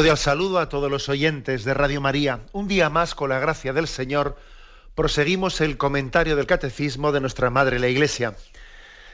[0.00, 2.40] Cordial saludo a todos los oyentes de Radio María.
[2.52, 4.38] Un día más, con la gracia del Señor,
[4.94, 8.34] proseguimos el comentario del Catecismo de nuestra Madre la Iglesia.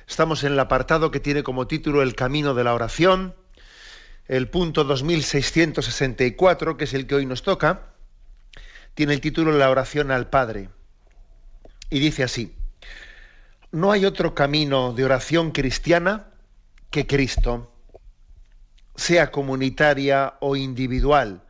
[0.06, 3.34] Estamos en el apartado que tiene como título El Camino de la Oración,
[4.28, 7.88] el punto 2664, que es el que hoy nos toca,
[8.94, 10.68] tiene el título La oración al Padre.
[11.90, 12.54] Y dice así,
[13.72, 16.28] no hay otro camino de oración cristiana
[16.92, 17.72] que Cristo
[18.96, 21.42] sea comunitaria o individual,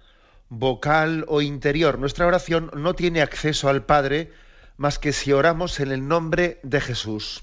[0.49, 1.99] vocal o interior.
[1.99, 4.33] Nuestra oración no tiene acceso al Padre
[4.77, 7.43] más que si oramos en el nombre de Jesús.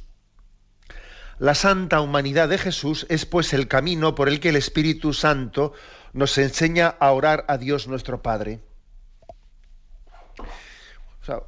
[1.40, 5.74] La santa humanidad de Jesús es pues el camino por el que el Espíritu Santo
[6.14, 8.62] nos enseña a orar a Dios nuestro Padre.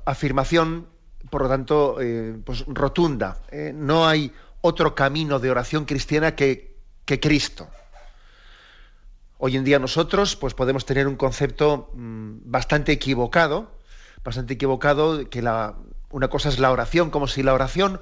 [0.06, 0.88] afirmación,
[1.30, 3.42] por lo tanto, eh, pues rotunda.
[3.52, 3.72] ¿eh?
[3.76, 7.70] no hay otro camino de oración cristiana que, que Cristo.
[9.46, 13.78] Hoy en día nosotros pues podemos tener un concepto mm, bastante equivocado,
[14.24, 15.48] bastante equivocado que
[16.10, 18.02] una cosa es la oración, como si la oración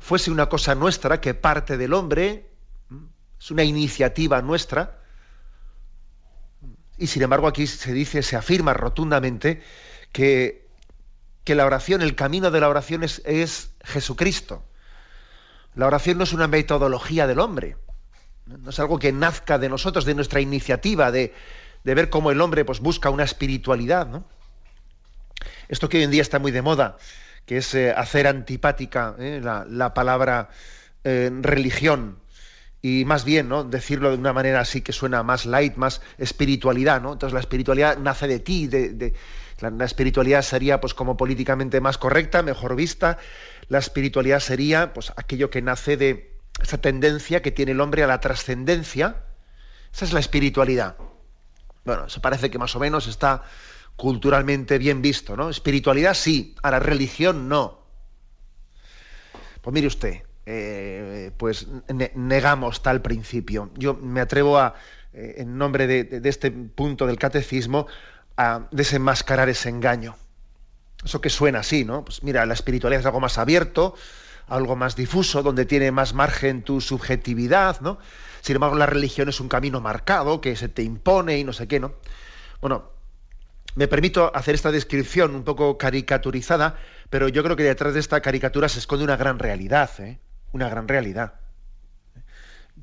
[0.00, 2.50] fuese una cosa nuestra que parte del hombre,
[3.38, 4.98] es una iniciativa nuestra.
[6.98, 9.62] Y sin embargo aquí se dice, se afirma rotundamente
[10.10, 10.66] que,
[11.44, 14.64] que la oración, el camino de la oración es Jesucristo.
[15.76, 17.76] La oración no es una metodología del hombre.
[18.46, 21.32] No es algo que nazca de nosotros, de nuestra iniciativa, de,
[21.84, 24.06] ver cómo el hombre pues, busca una espiritualidad.
[24.06, 24.24] ¿no?
[25.68, 26.96] Esto que hoy en día está muy de moda,
[27.46, 29.40] que es eh, hacer antipática ¿eh?
[29.42, 30.50] la, palabra
[31.04, 32.18] eh, religión
[32.82, 33.62] y más bien ¿no?
[33.64, 37.00] decirlo de una manera así que suena más light, más espiritualidad.
[37.00, 37.12] ¿no?
[37.12, 39.14] Entonces la espiritualidad nace de ti, de,
[39.60, 43.18] la, la, espiritualidad sería pues como políticamente más correcta, mejor vista.
[43.68, 46.29] La espiritualidad sería pues aquello que nace de,
[46.62, 49.24] esa tendencia que tiene el hombre a la trascendencia,
[49.92, 50.96] esa es la espiritualidad.
[51.84, 53.42] Bueno, eso parece que más o menos está
[53.96, 55.50] culturalmente bien visto, ¿no?
[55.50, 57.80] Espiritualidad sí, a la religión no.
[59.60, 61.66] Pues mire usted, eh, pues
[62.14, 63.70] negamos tal principio.
[63.76, 64.74] Yo me atrevo a,
[65.12, 67.86] eh, en nombre de, este punto del catecismo,
[68.36, 70.16] a desenmascarar ese engaño.
[71.04, 72.04] Eso que suena así, ¿no?
[72.04, 73.94] Pues mira, la espiritualidad es algo más abierto,
[74.50, 77.98] algo más difuso, donde tiene más margen tu subjetividad, ¿no?
[78.42, 81.68] Sin embargo, la religión es un camino marcado que se te impone y no sé
[81.68, 81.94] qué, ¿no?
[82.60, 82.90] Bueno,
[83.76, 86.76] me permito hacer esta descripción un poco caricaturizada,
[87.08, 90.18] pero yo creo que detrás de esta caricatura se esconde una gran realidad, ¿eh?
[90.52, 91.34] Una gran realidad.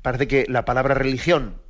[0.00, 1.60] Parece que la palabra religión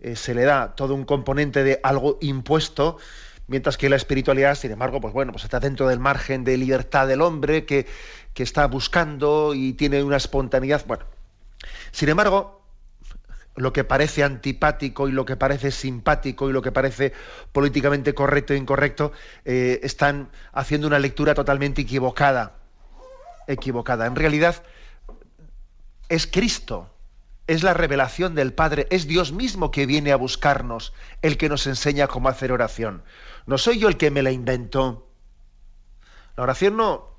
[0.00, 2.98] eh, se le da todo un componente de algo impuesto,
[3.46, 7.06] mientras que la espiritualidad, sin embargo, pues bueno, pues está dentro del margen de libertad
[7.06, 7.86] del hombre que
[8.36, 10.84] que está buscando y tiene una espontaneidad.
[10.86, 11.06] Bueno,
[11.90, 12.60] sin embargo,
[13.54, 17.14] lo que parece antipático y lo que parece simpático y lo que parece
[17.52, 19.12] políticamente correcto e incorrecto,
[19.46, 22.56] eh, están haciendo una lectura totalmente equivocada.
[23.46, 24.04] Equivocada.
[24.04, 24.62] En realidad,
[26.10, 26.90] es Cristo,
[27.46, 31.66] es la revelación del Padre, es Dios mismo que viene a buscarnos, el que nos
[31.66, 33.04] enseña cómo hacer oración.
[33.46, 35.08] No soy yo el que me la inventó.
[36.36, 37.16] La oración no,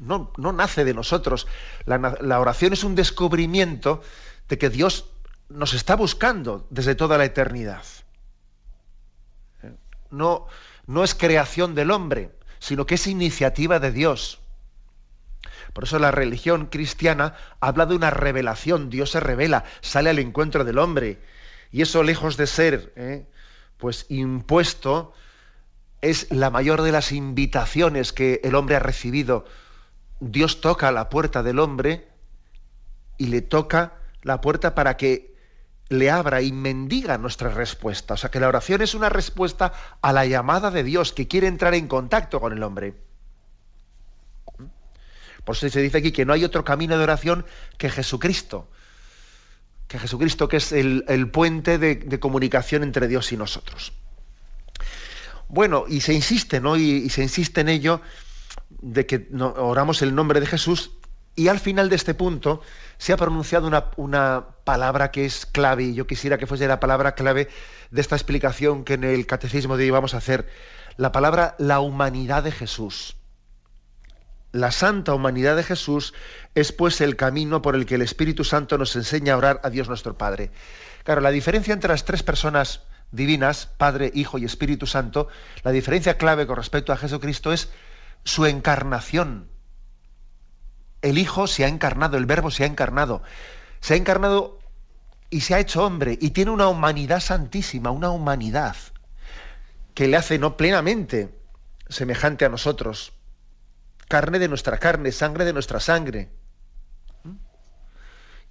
[0.00, 1.46] no, nace de nosotros.
[1.84, 4.02] La, oración es un descubrimiento
[4.48, 5.06] de que Dios
[5.48, 7.84] nos está buscando desde toda la eternidad.
[10.10, 10.46] No,
[10.86, 14.39] no es creación del hombre, sino que es iniciativa de Dios.
[15.72, 20.64] Por eso la religión cristiana habla de una revelación, Dios se revela, sale al encuentro
[20.64, 21.18] del hombre.
[21.70, 23.26] Y eso lejos de ser ¿eh?
[23.78, 25.12] pues impuesto,
[26.00, 29.44] es la mayor de las invitaciones que el hombre ha recibido
[30.20, 32.06] Dios toca la puerta del hombre
[33.16, 35.34] y le toca la puerta para que
[35.88, 38.14] le abra y mendiga nuestra respuesta.
[38.14, 39.72] O sea que la oración es una respuesta
[40.02, 42.94] a la llamada de Dios que quiere entrar en contacto con el hombre.
[45.44, 47.46] Por eso se dice aquí que no hay otro camino de oración
[47.78, 48.68] que Jesucristo.
[49.88, 53.92] Que Jesucristo que es el, puente de, comunicación entre Dios y nosotros.
[55.48, 56.76] Bueno, y se insiste, ¿no?
[56.76, 58.00] y se insiste en ello
[58.80, 60.92] de que oramos el nombre de Jesús
[61.36, 62.60] Y al final de este punto
[62.98, 66.80] se ha pronunciado una, una, palabra que es clave, y yo quisiera que fuese la
[66.80, 67.48] palabra clave
[67.90, 70.48] de esta explicación que en el catecismo de hoy vamos a hacer,
[70.96, 73.16] la palabra la humanidad de Jesús.
[74.52, 76.12] La santa humanidad de Jesús
[76.54, 79.70] es pues el camino por el que el Espíritu Santo nos enseña a orar a
[79.70, 80.50] Dios nuestro Padre.
[81.04, 82.82] Claro, la diferencia entre las tres personas
[83.12, 85.28] divinas, Padre, Hijo y Espíritu Santo,
[85.62, 87.70] la diferencia clave con respecto a Jesucristo es
[88.24, 89.48] su encarnación.
[91.00, 93.22] El Hijo se ha encarnado, el Verbo se ha encarnado.
[93.80, 94.58] Se ha encarnado
[95.30, 98.76] y se ha hecho hombre y tiene una humanidad santísima, una humanidad
[99.94, 101.34] que le hace no plenamente
[101.88, 103.12] semejante a nosotros,
[104.10, 106.30] carne de nuestra carne, sangre de nuestra sangre.
[107.22, 107.36] ¿Mm?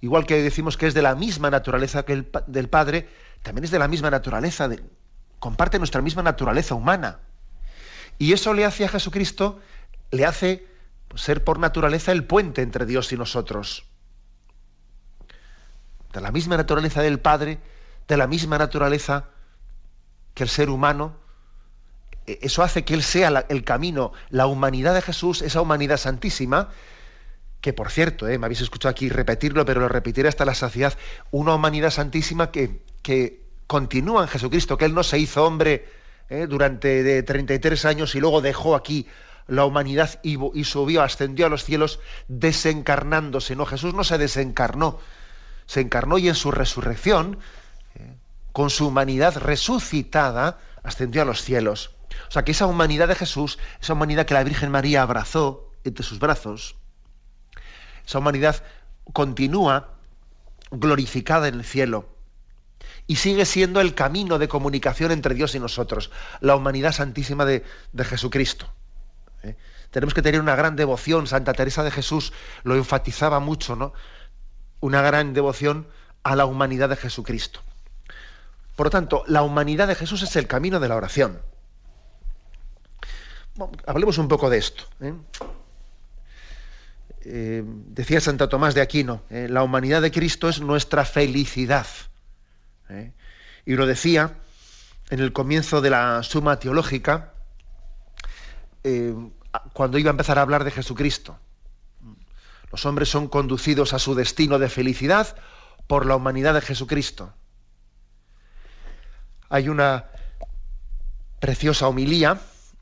[0.00, 3.08] Igual que decimos que es de la misma naturaleza que el del Padre,
[3.42, 4.70] también es de la misma naturaleza,
[5.38, 7.18] comparte nuestra misma naturaleza humana.
[8.18, 9.60] Y eso le hace a Jesucristo,
[10.10, 10.66] le hace
[11.08, 13.84] pues, ser por naturaleza el puente entre Dios y nosotros.
[16.14, 17.58] De la misma naturaleza del Padre,
[18.08, 19.26] de la misma naturaleza
[20.32, 21.19] que el ser humano,
[22.42, 26.68] eso hace que Él sea el camino, la humanidad de Jesús, esa humanidad santísima,
[27.60, 30.96] que por cierto, eh, me habéis escuchado aquí repetirlo, pero lo repetiré hasta la saciedad,
[31.30, 35.86] una humanidad santísima que, que continúa en Jesucristo, que Él no se hizo hombre
[36.28, 39.06] eh, durante de 33 años y luego dejó aquí
[39.46, 43.56] la humanidad y, y, subió, ascendió a los cielos desencarnándose.
[43.56, 44.98] No, Jesús no se desencarnó,
[45.66, 47.38] se encarnó y en su resurrección,
[47.94, 48.14] eh,
[48.52, 51.90] con su humanidad resucitada, ascendió a los cielos.
[52.28, 56.04] O sea que esa humanidad de Jesús, esa humanidad que la Virgen María abrazó entre
[56.04, 56.76] sus brazos,
[58.06, 58.62] esa humanidad
[59.12, 59.94] continúa
[60.70, 62.08] glorificada en el cielo
[63.06, 66.10] y sigue siendo el camino de comunicación entre Dios y nosotros,
[66.40, 68.72] la humanidad santísima de, de Jesucristo.
[69.42, 69.56] ¿eh?
[69.90, 73.92] Tenemos que tener una gran devoción, Santa Teresa de Jesús lo enfatizaba mucho, ¿no?
[74.78, 75.88] Una gran devoción
[76.22, 77.60] a la humanidad de Jesucristo.
[78.76, 81.42] Por lo tanto, la humanidad de Jesús es el camino de la oración.
[83.86, 84.84] Hablemos un poco de esto.
[85.00, 85.14] ¿eh?
[87.22, 91.86] Eh, decía Santa Tomás de Aquino, eh, la humanidad de Cristo es nuestra felicidad.
[93.64, 94.34] Y lo decía
[95.10, 97.34] en el comienzo de la suma teológica,
[99.74, 101.38] cuando iba a empezar a hablar de Jesucristo.
[102.72, 105.36] Los hombres son conducidos a su destino de felicidad
[105.86, 107.32] por la humanidad de Jesucristo.
[109.48, 110.06] Hay una
[111.38, 112.40] preciosa homilía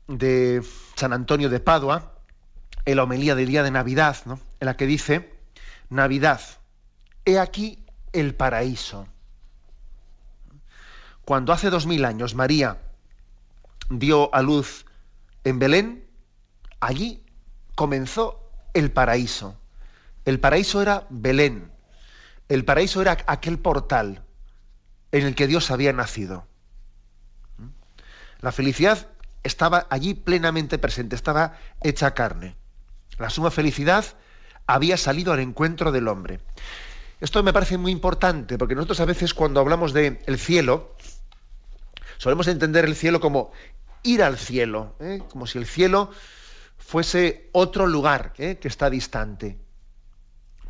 [0.09, 0.63] de
[0.95, 2.13] San Antonio de Padua,
[2.83, 4.39] en la homilía del día de Navidad, ¿no?
[4.59, 5.31] en la que dice,
[5.89, 6.41] Navidad,
[7.25, 9.07] he aquí el paraíso.
[11.25, 12.79] Cuando hace dos mil años María
[13.91, 14.87] dio a luz
[15.43, 16.07] en Belén,
[16.79, 17.23] allí
[17.75, 19.59] comenzó el paraíso.
[20.25, 21.71] El paraíso era Belén.
[22.47, 24.23] El paraíso era aquel portal
[25.11, 26.47] en el que Dios había nacido.
[28.41, 29.07] La felicidad
[29.43, 32.55] estaba allí plenamente presente, estaba hecha carne.
[33.17, 34.05] La suma felicidad
[34.67, 36.39] había salido al encuentro del hombre.
[37.19, 40.95] Esto me parece muy importante, porque nosotros a veces cuando hablamos del el cielo,
[42.17, 43.51] solemos entender el cielo como
[44.03, 45.21] ir al cielo, ¿eh?
[45.29, 46.11] como si el cielo
[46.77, 48.57] fuese otro lugar ¿eh?
[48.59, 49.59] que está distante.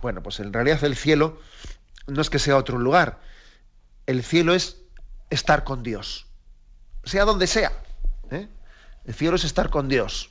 [0.02, 1.40] Bueno, pues en realidad el cielo
[2.08, 3.20] no es que sea otro lugar,
[4.08, 4.78] el cielo es
[5.30, 6.26] estar con Dios,
[7.04, 7.72] sea donde sea.
[8.32, 8.48] ¿eh?
[9.10, 10.30] El cielo es estar con Dios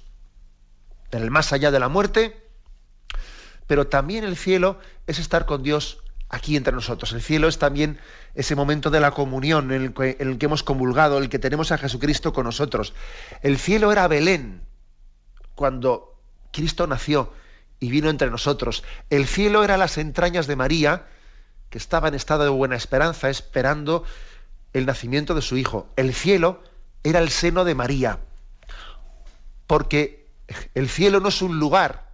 [1.10, 2.48] en el más allá de la muerte,
[3.66, 7.12] pero también el cielo es estar con Dios aquí entre nosotros.
[7.12, 7.98] El cielo es también
[8.36, 11.40] ese momento de la comunión en el, que, en el que hemos comulgado, el que
[11.40, 12.94] tenemos a Jesucristo con nosotros.
[13.42, 14.62] El cielo era Belén,
[15.56, 16.16] cuando
[16.52, 17.32] Cristo nació
[17.80, 18.84] y vino entre nosotros.
[19.10, 21.04] El cielo era las entrañas de María,
[21.68, 24.04] que estaba en estado de buena esperanza, esperando
[24.72, 25.92] el nacimiento de su Hijo.
[25.96, 26.62] El cielo
[27.02, 28.20] era el seno de María,
[29.68, 30.26] porque
[30.74, 32.08] el cielo no es un lugar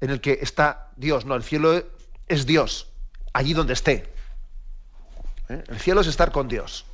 [0.00, 1.82] en el que está Dios, no, el cielo
[2.28, 2.88] es Dios,
[3.32, 4.12] allí donde esté.
[5.48, 5.64] ¿Eh?
[5.66, 6.84] El cielo es estar con Dios.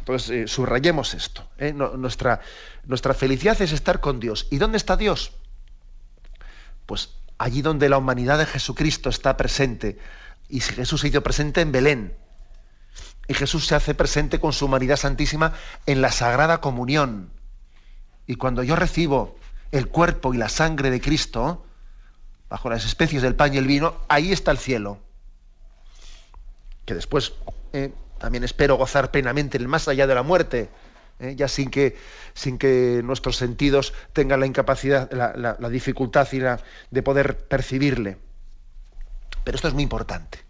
[0.00, 1.48] Entonces, eh, subrayemos esto.
[1.58, 1.72] ¿eh?
[1.72, 2.40] nuestra,
[2.84, 4.46] nuestra felicidad es estar con Dios.
[4.50, 5.32] ¿Y dónde está Dios?
[6.84, 9.98] Pues allí donde la humanidad de Jesucristo está presente.
[10.50, 12.16] Y si Jesús se hizo presente en Belén.
[13.26, 15.54] Y Jesús se hace presente con su humanidad santísima
[15.86, 17.30] en la Sagrada Comunión.
[18.28, 19.36] Y cuando yo recibo
[19.72, 21.64] el cuerpo y la sangre de Cristo,
[22.50, 24.98] bajo las especies del pan y el vino, ahí está el cielo.
[26.84, 27.32] Que después
[27.72, 30.68] eh, también espero gozar plenamente en el más allá de la muerte,
[31.20, 31.36] ¿eh?
[31.36, 31.96] ya sin que,
[32.34, 36.28] sin que nuestros sentidos tengan la incapacidad, la, dificultad
[36.90, 38.18] de poder percibirle.
[39.42, 40.40] Pero esto es muy importante,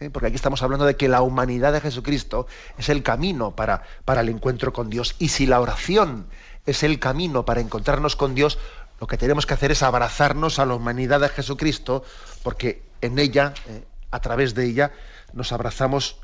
[0.00, 0.10] ¿eh?
[0.10, 4.22] porque aquí estamos hablando de que la humanidad de Jesucristo es el camino para, para
[4.22, 5.14] el encuentro con Dios.
[5.20, 6.26] Y si la oración
[6.66, 8.58] es el camino para encontrarnos con Dios,
[9.00, 12.04] lo que tenemos que hacer es abrazarnos a la humanidad de Jesucristo,
[12.42, 13.84] porque en ella, ¿eh?
[14.10, 14.92] a través de ella,
[15.32, 16.16] nos abrazamos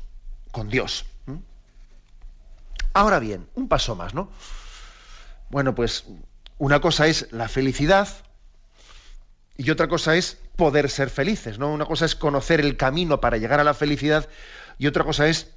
[0.51, 1.05] con Dios.
[2.93, 4.29] Ahora bien, un paso más, ¿no?
[5.49, 6.05] Bueno, pues
[6.57, 8.07] una cosa es la felicidad
[9.57, 11.71] y otra cosa es poder ser felices, ¿no?
[11.71, 14.29] Una cosa es conocer el camino para llegar a la felicidad
[14.77, 15.51] y otra cosa es,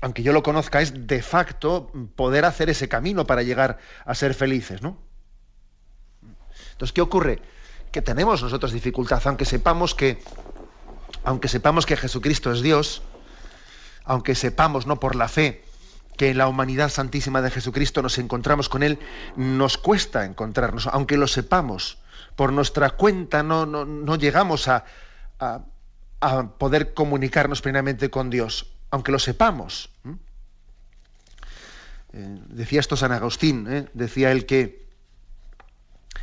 [0.00, 4.34] aunque yo lo conozca, es de facto poder hacer ese camino para llegar a ser
[4.34, 4.98] felices, ¿no?
[6.72, 7.40] Entonces, ¿qué ocurre?
[7.90, 10.22] Que tenemos nosotros dificultad, aunque sepamos que,
[11.24, 13.02] aunque sepamos que Jesucristo es Dios,
[14.04, 15.64] aunque sepamos, no por la fe,
[16.16, 18.98] que en la humanidad santísima de Jesucristo nos encontramos con Él,
[19.36, 21.98] nos cuesta encontrarnos, aunque lo sepamos,
[22.36, 24.84] por nuestra cuenta no, no, llegamos a,
[25.40, 25.62] a,
[26.58, 29.90] poder comunicarnos plenamente con Dios, aunque lo sepamos.
[32.12, 33.88] Eh, decía esto San Agustín, ¿eh?
[33.94, 34.86] decía él que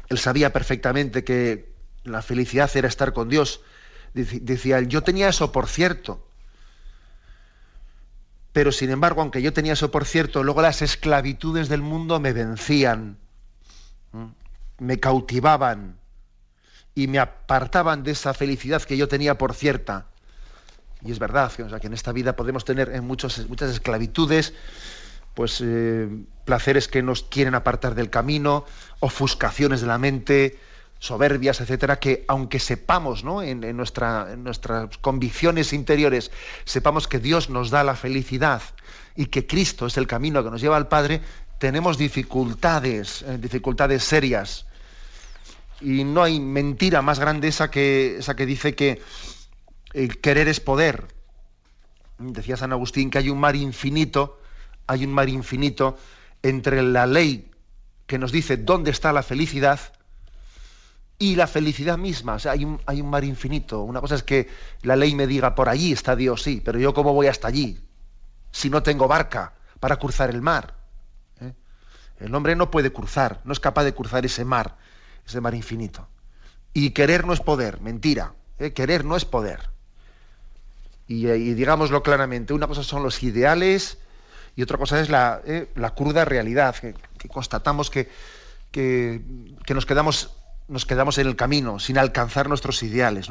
[0.09, 3.61] él sabía perfectamente que la felicidad era estar con Dios.
[4.13, 6.27] Decía él, yo tenía eso por cierto,
[8.53, 12.33] pero sin embargo, aunque yo tenía eso por cierto, luego las esclavitudes del mundo me
[12.33, 13.17] vencían,
[14.77, 15.97] me cautivaban
[16.93, 20.05] y me apartaban de esa felicidad que yo tenía por cierta.
[21.05, 24.53] Y es verdad, que en esta vida podemos tener en muchos, muchas esclavitudes,
[25.33, 26.07] pues eh,
[26.45, 28.65] placeres que nos quieren apartar del camino,
[28.99, 30.59] ofuscaciones de la mente,
[30.99, 33.43] soberbias, etcétera, que aunque sepamos, ¿no?
[33.43, 36.31] en, nuestra, nuestras convicciones interiores,
[36.63, 38.61] sepamos que Dios nos da la felicidad
[39.15, 41.21] y que Cristo es el camino que nos lleva al Padre,
[41.57, 44.65] tenemos dificultades, eh, dificultades serias.
[45.81, 49.01] Y no hay mentira más grande esa que, esa que dice que
[49.93, 51.07] el querer es poder.
[52.17, 54.39] Decía San Agustín que hay un mar infinito,
[54.87, 55.97] hay un mar infinito
[56.41, 57.51] entre la ley
[58.05, 59.79] que nos dice dónde está la felicidad
[61.17, 62.35] y la felicidad misma.
[62.35, 63.81] O sea, hay un, hay un mar infinito.
[63.81, 64.49] Una cosa es que
[64.81, 67.79] la ley me diga, por allí está Dios, sí, pero yo cómo voy hasta allí
[68.51, 70.75] si no tengo barca para cruzar el mar.
[71.41, 71.53] ¿Eh?
[72.19, 74.77] El hombre no puede cruzar, no es capaz de cruzar ese mar,
[75.25, 76.07] ese mar infinito.
[76.73, 78.33] Y querer no es poder, mentira.
[78.59, 78.73] ¿eh?
[78.73, 79.72] Querer no es poder.
[81.07, 83.97] Y, y, digámoslo claramente, una cosa son los ideales
[84.55, 85.69] y otra cosa es la, ¿eh?
[85.75, 86.93] la cruda realidad, que,
[87.27, 88.09] constatamos que,
[88.71, 89.21] que,
[89.69, 90.31] nos quedamos
[90.67, 93.29] nos quedamos en el camino sin alcanzar nuestros ideales.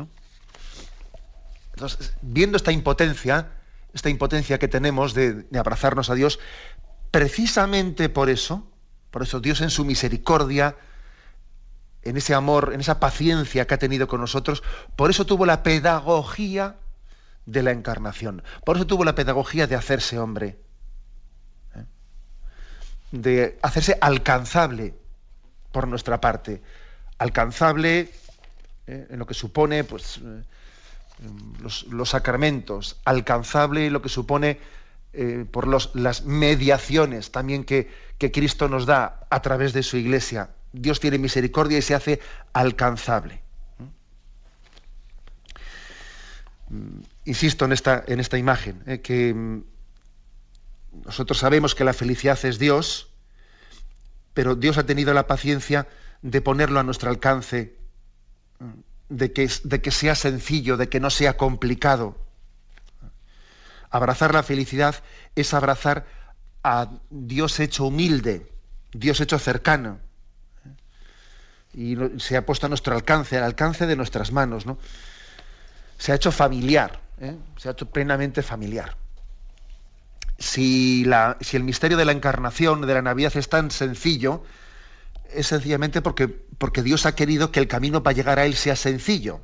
[1.72, 3.48] Entonces, viendo esta impotencia,
[3.94, 6.38] esta impotencia que tenemos de, abrazarnos a Dios,
[7.10, 8.66] precisamente por eso,
[9.10, 10.76] por eso Dios en su misericordia,
[12.02, 14.62] en ese amor, en esa paciencia que ha tenido con nosotros,
[14.96, 16.76] por eso tuvo la pedagogía
[17.46, 20.58] de la encarnación, por eso tuvo la pedagogía de hacerse hombre,
[21.74, 21.84] ¿eh?
[23.10, 24.94] de hacerse alcanzable
[25.72, 26.62] por nuestra parte,
[27.18, 28.10] alcanzable
[28.86, 30.42] eh, en lo que supone pues, eh,
[31.60, 34.58] los, sacramentos, alcanzable en lo que supone
[35.50, 40.50] por las mediaciones también que, que Cristo nos da a través de su iglesia.
[40.72, 42.20] Dios tiene misericordia y se hace
[42.52, 43.42] alcanzable.
[43.78, 43.88] Mm,
[47.24, 49.62] insisto en esta, en esta imagen, que mm,
[51.04, 53.08] nosotros sabemos que la felicidad es Dios,
[54.34, 55.88] pero Dios ha tenido la paciencia
[56.22, 57.76] de ponerlo a nuestro alcance,
[59.08, 62.16] de que, de que sea sencillo, de que no sea complicado.
[63.90, 65.02] Abrazar la felicidad
[65.34, 66.06] es abrazar
[66.62, 68.50] a Dios hecho humilde,
[68.92, 69.98] Dios hecho cercano.
[71.74, 74.64] Y se ha puesto a nuestro alcance, al alcance de nuestras manos.
[74.64, 74.78] ¿no?
[76.02, 77.36] Se ha hecho familiar, ¿eh?
[77.56, 78.96] se ha hecho plenamente familiar.
[80.36, 84.42] Si, la, si el misterio de la encarnación, de la Navidad es tan sencillo,
[85.32, 88.74] es sencillamente porque, porque Dios ha querido que el camino para llegar a Él sea
[88.74, 89.42] sencillo.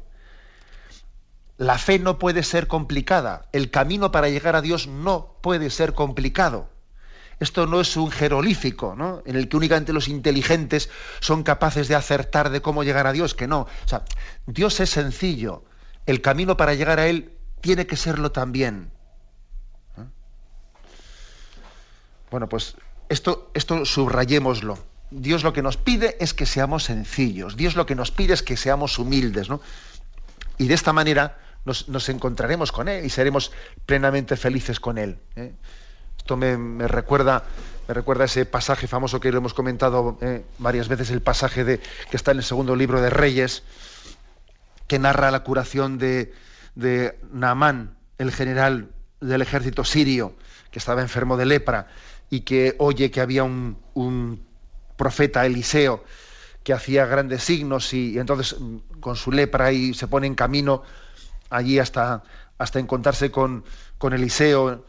[1.58, 5.94] La fe no puede ser complicada, el camino para llegar a Dios no puede ser
[5.94, 6.68] complicado.
[7.38, 9.22] Esto no es un jerolífico, ¿no?
[9.26, 13.36] En el que únicamente los inteligentes son capaces de acertar de cómo llegar a Dios,
[13.36, 13.60] que no.
[13.60, 14.02] O sea,
[14.48, 15.62] Dios es sencillo.
[16.08, 18.90] El camino para llegar a Él tiene que serlo también.
[19.98, 20.04] ¿Eh?
[22.30, 22.76] Bueno, pues
[23.10, 24.78] esto, esto subrayémoslo.
[25.10, 28.42] Dios lo que nos pide es que seamos sencillos, Dios lo que nos pide es
[28.42, 29.60] que seamos humildes, ¿no?
[30.56, 33.52] Y de esta manera nos, encontraremos con Él y seremos
[33.84, 35.18] plenamente felices con Él.
[35.36, 35.52] ¿eh?
[36.16, 37.44] Esto me, recuerda
[37.86, 41.80] me recuerda ese pasaje famoso que lo hemos comentado eh, varias veces, el pasaje de,
[42.10, 43.62] que está en el segundo libro de Reyes,
[44.88, 46.32] que narra la curación de,
[46.74, 48.90] de Naamán, el general
[49.20, 50.34] del ejército sirio,
[50.72, 51.86] que estaba enfermo de lepra
[52.30, 54.44] y que oye que había un, un
[54.96, 56.04] profeta Eliseo
[56.62, 60.82] que hacía grandes signos y, entonces mm, con su lepra y se pone en camino
[61.50, 62.22] allí hasta,
[62.58, 63.64] hasta encontrarse con,
[63.96, 64.84] con Eliseo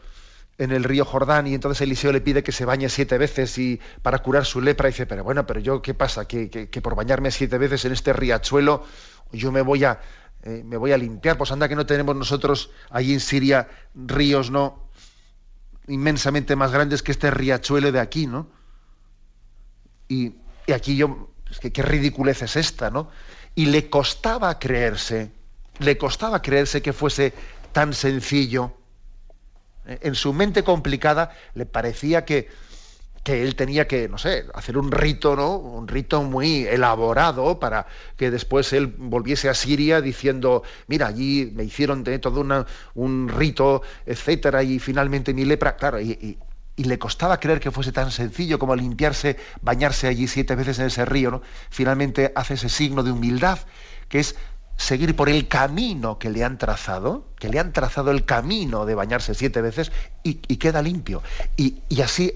[0.58, 3.80] en el río Jordán y entonces Eliseo le pide que se bañe siete veces y
[4.02, 6.94] para curar su lepra y dice, pero bueno, pero yo qué pasa, que, que, por
[6.94, 8.84] bañarme siete veces en este riachuelo
[9.32, 10.00] yo me voy a
[10.42, 14.50] eh, me voy a limpiar, pues anda que no tenemos nosotros allí en Siria ríos
[14.50, 14.88] no
[15.86, 18.48] inmensamente más grandes que este riachuelo de aquí, ¿no?
[20.08, 21.32] Y, y aquí yo,
[21.72, 23.10] qué ridiculez es esta, ¿no?
[23.54, 25.32] Y le costaba creerse,
[25.78, 27.34] le costaba creerse que fuese
[27.72, 28.76] tan sencillo
[29.86, 32.48] en su mente complicada le parecía que,
[33.22, 35.56] que él tenía que, no sé, hacer un rito, ¿no?
[35.56, 37.86] Un rito muy elaborado para
[38.16, 43.82] que después él volviese a Siria diciendo, mira, allí me hicieron todo una, un rito,
[44.06, 46.38] etcétera, y finalmente mi lepra, claro, y,
[46.76, 50.86] y, le costaba creer que fuese tan sencillo como limpiarse, bañarse allí siete veces en
[50.86, 51.42] ese río, ¿no?
[51.68, 53.58] Finalmente hace ese signo de humildad,
[54.08, 54.34] que es
[54.80, 58.94] seguir por el camino que le han trazado, que le han trazado el camino de
[58.94, 61.22] bañarse siete veces y, queda limpio.
[61.58, 62.32] Y, así,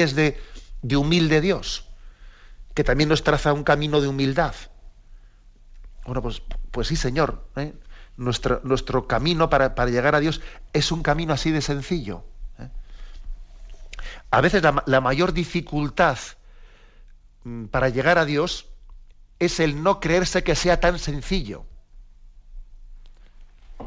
[0.00, 0.40] es de,
[0.82, 1.88] de, humilde Dios,
[2.74, 4.54] que también nos traza un camino de humildad.
[6.06, 7.74] Bueno, pues, pues sí, Señor, ¿eh?
[8.16, 10.40] nuestro, camino para, llegar a Dios
[10.72, 12.22] es un camino así de sencillo.
[12.60, 12.68] ¿eh?
[14.30, 16.18] A veces la, la mayor dificultad
[17.42, 18.66] mm, para llegar a Dios
[19.40, 21.66] es el no creerse que sea tan sencillo.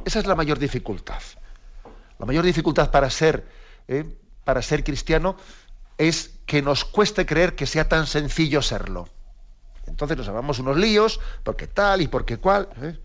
[0.06, 1.22] Esa es la mayor dificultad.
[2.20, 3.48] La mayor dificultad para ser,
[3.88, 4.06] eh,
[4.44, 5.38] para ser cristiano
[5.98, 9.08] es que nos cueste creer que sea tan sencillo serlo.
[9.88, 12.70] Entonces nos hagamos unos líos, porque tal y porque cual.
[12.82, 12.98] ¿eh?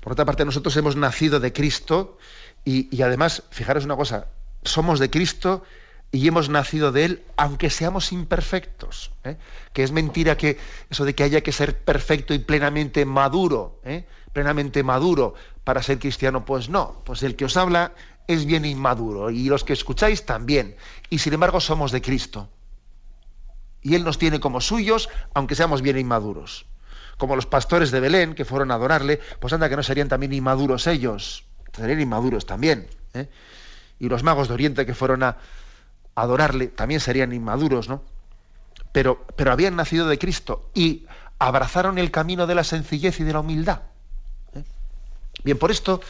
[0.00, 2.18] Por otra parte, nosotros hemos nacido de Cristo
[2.64, 4.28] y, y, además, fijaros una cosa,
[4.62, 5.64] somos de Cristo
[6.12, 9.12] y hemos nacido de Él, aunque seamos imperfectos.
[9.24, 9.36] ¿eh?
[9.72, 10.58] Que es mentira que
[10.90, 13.80] eso de que haya que ser perfecto y plenamente maduro.
[14.36, 15.32] Plenamente maduro
[15.64, 17.92] para ser cristiano, pues no, pues el que os habla
[18.26, 20.76] es bien inmaduro y los que escucháis también.
[21.08, 22.50] Y sin embargo somos de Cristo.
[23.80, 26.66] Y Él nos tiene como suyos, aunque seamos bien inmaduros.
[27.16, 30.34] Como los pastores de Belén que fueron a adorarle, pues anda que no serían también
[30.34, 32.88] inmaduros ellos, serían inmaduros también.
[33.14, 33.30] ¿eh?
[33.98, 35.38] Y los magos de Oriente que fueron a
[36.14, 38.02] adorarle también serían inmaduros, ¿no?
[38.92, 41.06] Pero, pero habían nacido de Cristo y
[41.38, 43.80] abrazaron el camino de la sencillez y de la humildad.
[45.46, 46.00] Bien, por esto,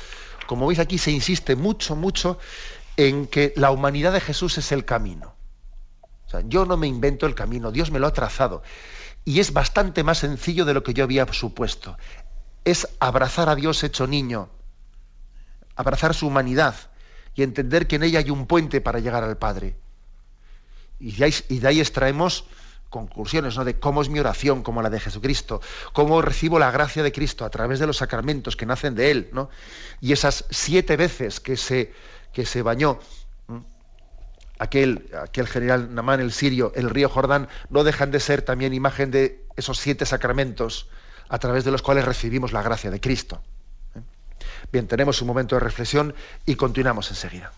[0.46, 2.38] como veis aquí, se insiste mucho, mucho
[2.96, 5.34] en que la humanidad de Jesús es el camino.
[6.46, 8.62] Yo no me invento el camino, Dios me lo ha trazado.
[9.26, 11.98] Y es bastante más sencillo de lo que yo había supuesto.
[12.64, 14.48] Es abrazar a Dios hecho niño,
[15.74, 16.74] abrazar su humanidad
[17.34, 19.76] y entender que en ella hay un puente para llegar al Padre.
[20.98, 22.46] Y de ahí, y de ahí extraemos
[22.90, 23.64] conclusiones ¿no?
[23.64, 25.60] de cómo es mi oración, como la de Jesucristo,
[25.92, 29.28] cómo recibo la gracia de Cristo a través de los sacramentos que nacen de Él,
[29.32, 29.50] ¿no?
[30.00, 31.92] y esas siete veces que se,
[32.32, 32.98] que se bañó
[34.58, 39.10] aquel, aquel general Namán el sirio, el río Jordán, no dejan de ser también imagen
[39.10, 40.88] de esos siete sacramentos
[41.28, 43.42] a través de los cuales recibimos la gracia de Cristo.
[43.94, 44.00] ¿eh?
[44.72, 47.52] Bien, tenemos un momento de reflexión y continuamos enseguida.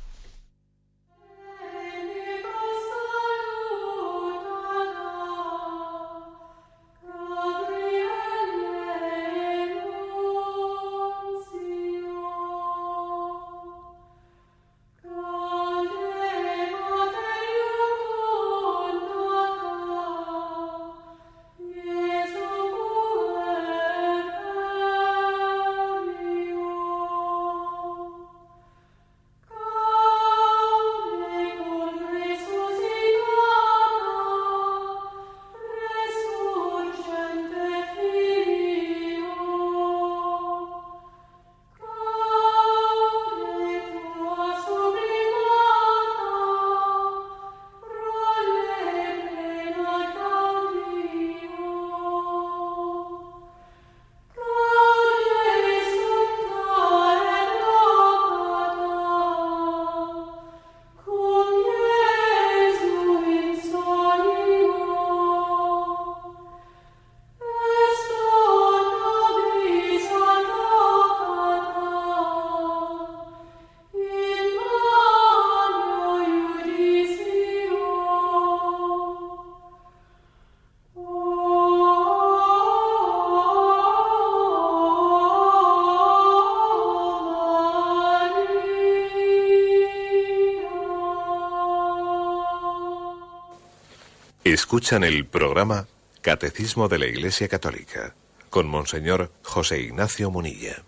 [94.68, 95.86] Escuchan el programa
[96.20, 98.14] Catecismo de la Iglesia Católica
[98.50, 100.82] con Monseñor José Ignacio Munilla.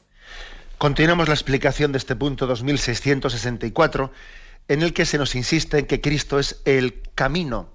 [0.77, 4.13] Continuamos la explicación de este punto 2664
[4.69, 7.71] en el que se nos insiste en que Cristo es el camino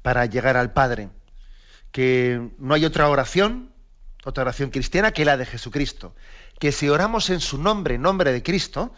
[0.00, 1.08] para llegar al Padre,
[1.90, 3.72] que no hay otra oración,
[4.24, 6.14] otra oración cristiana que la de Jesucristo,
[6.60, 8.94] que si oramos en su nombre, nombre de Cristo,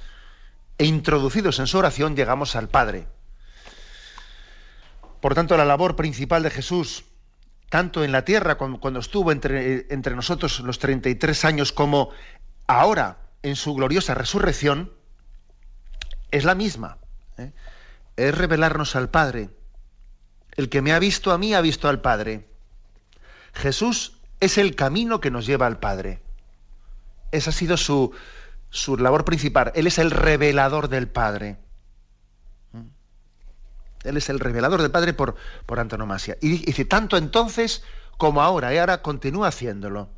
[0.77, 3.07] e introducidos en su oración, llegamos al Padre.
[5.25, 7.07] Por tanto, la labor principal de Jesús,
[7.71, 12.11] tanto en la tierra cuando, estuvo entre, entre, nosotros los 33 años como
[12.67, 14.93] ahora en su gloriosa resurrección,
[16.31, 16.99] es la misma.
[17.39, 17.53] ¿eh?
[18.17, 19.49] Es revelarnos al Padre.
[20.57, 22.47] El que me ha visto a mí ha visto al Padre.
[23.55, 26.21] Jesús es el camino que nos lleva al Padre.
[27.33, 28.13] Esa ha sido su,
[28.69, 29.73] su labor principal.
[29.75, 31.64] Él es el revelador del Padre.
[34.05, 35.37] Él es el revelador del Padre por,
[35.77, 36.37] antonomasia.
[36.41, 37.83] Y dice, tanto entonces
[38.19, 40.11] como ahora, y ahora continúa haciéndolo.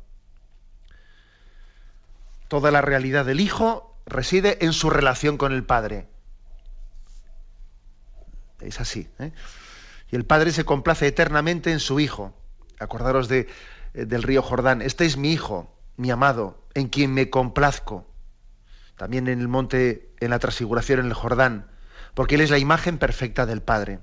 [2.47, 6.07] Toda la realidad del Hijo reside en su relación con el Padre.
[8.59, 9.09] Es así.
[9.19, 9.31] ¿eh?
[10.11, 12.33] Y el Padre se complace eternamente en su Hijo.
[12.79, 13.47] Acordaros de,
[13.93, 14.81] eh, del río Jordán.
[14.81, 18.05] Este es mi Hijo, mi amado, en quien me complazco.
[18.97, 21.69] También en el monte, en la transfiguración en el Jordán
[22.17, 23.99] porque Él es la imagen perfecta del Padre.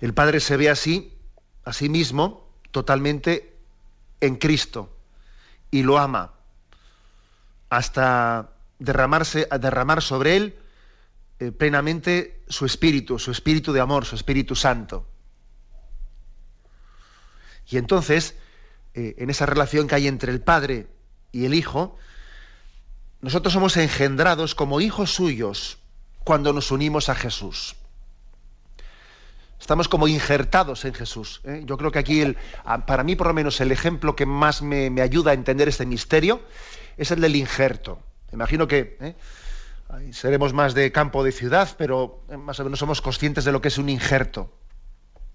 [0.00, 1.16] El Padre se ve así,
[1.62, 3.56] a sí mismo, totalmente
[4.20, 4.92] en Cristo,
[5.70, 6.32] y lo ama,
[7.70, 10.58] hasta derramarse, derramar sobre Él
[11.38, 15.06] eh, plenamente su espíritu, su espíritu de amor, su espíritu santo.
[17.68, 18.34] Y entonces,
[18.94, 20.88] eh, en esa relación que hay entre el Padre
[21.30, 21.98] y el Hijo,
[23.24, 25.78] nosotros somos engendrados como hijos suyos
[26.24, 27.74] cuando nos unimos a Jesús.
[29.58, 31.40] Estamos como injertados en Jesús.
[31.44, 31.62] ¿eh?
[31.64, 32.36] Yo creo que aquí, el,
[32.86, 36.42] para mí por lo menos, el ejemplo que más me, ayuda a entender este misterio
[36.98, 37.98] es el del injerto.
[38.30, 39.14] Imagino que ¿eh?
[40.12, 43.62] seremos más de campo de ciudad, pero eh, más o menos somos conscientes de lo
[43.62, 44.52] que es un injerto.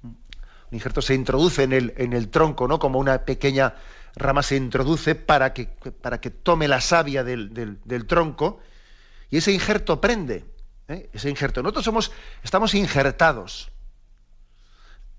[0.04, 2.78] Un injerto se introduce en el, en el tronco, ¿no?
[2.78, 3.74] Como una pequeña
[4.16, 5.68] rama se introduce para que,
[6.02, 8.60] para que tome la savia del, tronco
[9.30, 10.46] y ese injerto prende.
[10.88, 11.10] ¿eh?
[11.14, 11.62] Ese injerto.
[11.62, 12.12] Nosotros somos,
[12.44, 13.72] estamos injertados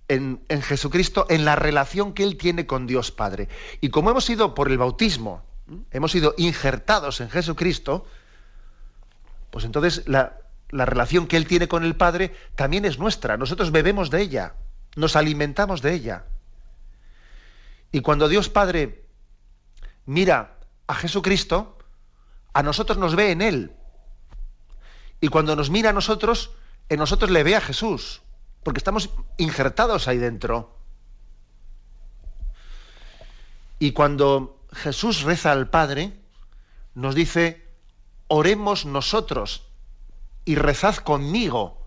[0.08, 3.48] en, en, Jesucristo, en la relación que Él tiene con Dios Padre.
[3.80, 5.42] Y como hemos sido por el bautismo,
[5.90, 8.06] hemos sido injertados en Jesucristo,
[9.50, 10.36] pues entonces la,
[10.70, 13.36] la relación que Él tiene con el Padre también es nuestra.
[13.36, 14.54] Nosotros bebemos de ella,
[14.96, 16.24] nos alimentamos de ella.
[17.92, 19.04] Y cuando Dios Padre
[20.06, 21.78] mira a Jesucristo,
[22.52, 23.76] a nosotros nos ve en Él.
[25.20, 26.50] Y cuando nos mira a nosotros,
[26.88, 28.22] en nosotros le ve a Jesús,
[28.62, 30.76] porque estamos injertados ahí dentro.
[33.78, 36.12] Y cuando Jesús reza al Padre,
[36.94, 37.66] nos dice,
[38.28, 39.66] oremos nosotros
[40.44, 41.86] y rezad conmigo.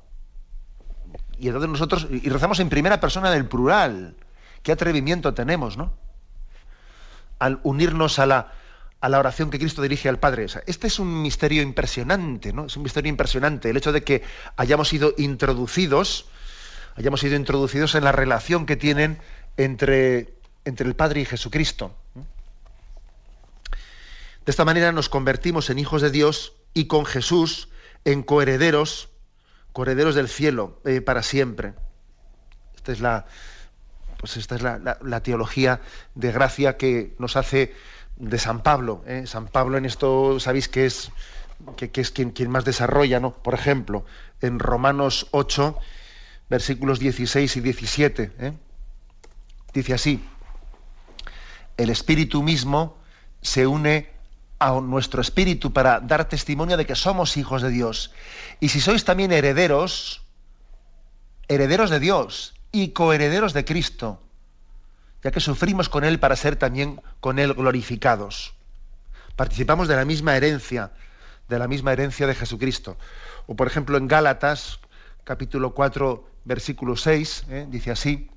[1.38, 4.16] Y entonces nosotros, y rezamos en primera persona del plural.
[4.64, 5.94] Qué atrevimiento tenemos, ¿no?
[7.38, 8.54] Al unirnos a la,
[9.02, 10.46] a la oración que Cristo dirige al Padre.
[10.66, 12.66] este es un misterio impresionante, ¿no?
[12.66, 13.70] Es un misterio impresionante.
[13.70, 14.24] El hecho de que
[14.56, 16.28] hayamos sido introducidos,
[16.96, 19.20] hayamos sido introducidos en la relación que tienen
[19.58, 21.94] entre, entre el Padre y Jesucristo.
[24.46, 27.68] De esta manera nos convertimos en hijos de Dios y con Jesús
[28.06, 29.10] en coherederos,
[29.74, 31.74] coherederos del cielo eh, para siempre.
[32.76, 33.26] Esta es la,
[34.24, 35.82] pues esta es la, teología
[36.16, 37.74] de gracia que nos hace
[38.16, 39.04] de San Pablo.
[39.06, 39.26] ¿eh?
[39.28, 41.12] San Pablo en esto sabéis que es,
[41.76, 43.34] que, es quien, más desarrolla, ¿no?
[43.34, 44.06] Por ejemplo,
[44.40, 45.78] en Romanos 8,
[46.50, 48.54] versículos 16 y 17, ¿eh?
[49.74, 50.24] dice así,
[51.76, 52.96] el Espíritu mismo
[53.42, 54.10] se une
[54.58, 58.12] a nuestro espíritu para dar testimonio de que somos hijos de Dios.
[58.62, 60.22] Y si sois también herederos,
[61.50, 64.20] herederos de Dios y coherederos de Cristo,
[65.24, 68.56] ya que sufrimos con Él para ser también con Él glorificados.
[69.36, 70.92] Participamos de la misma herencia,
[71.48, 72.98] de la misma herencia de Jesucristo.
[73.46, 74.80] O por ejemplo en Gálatas,
[75.24, 77.68] capítulo 4, versículo 6, ¿eh?
[77.70, 78.32] dice así,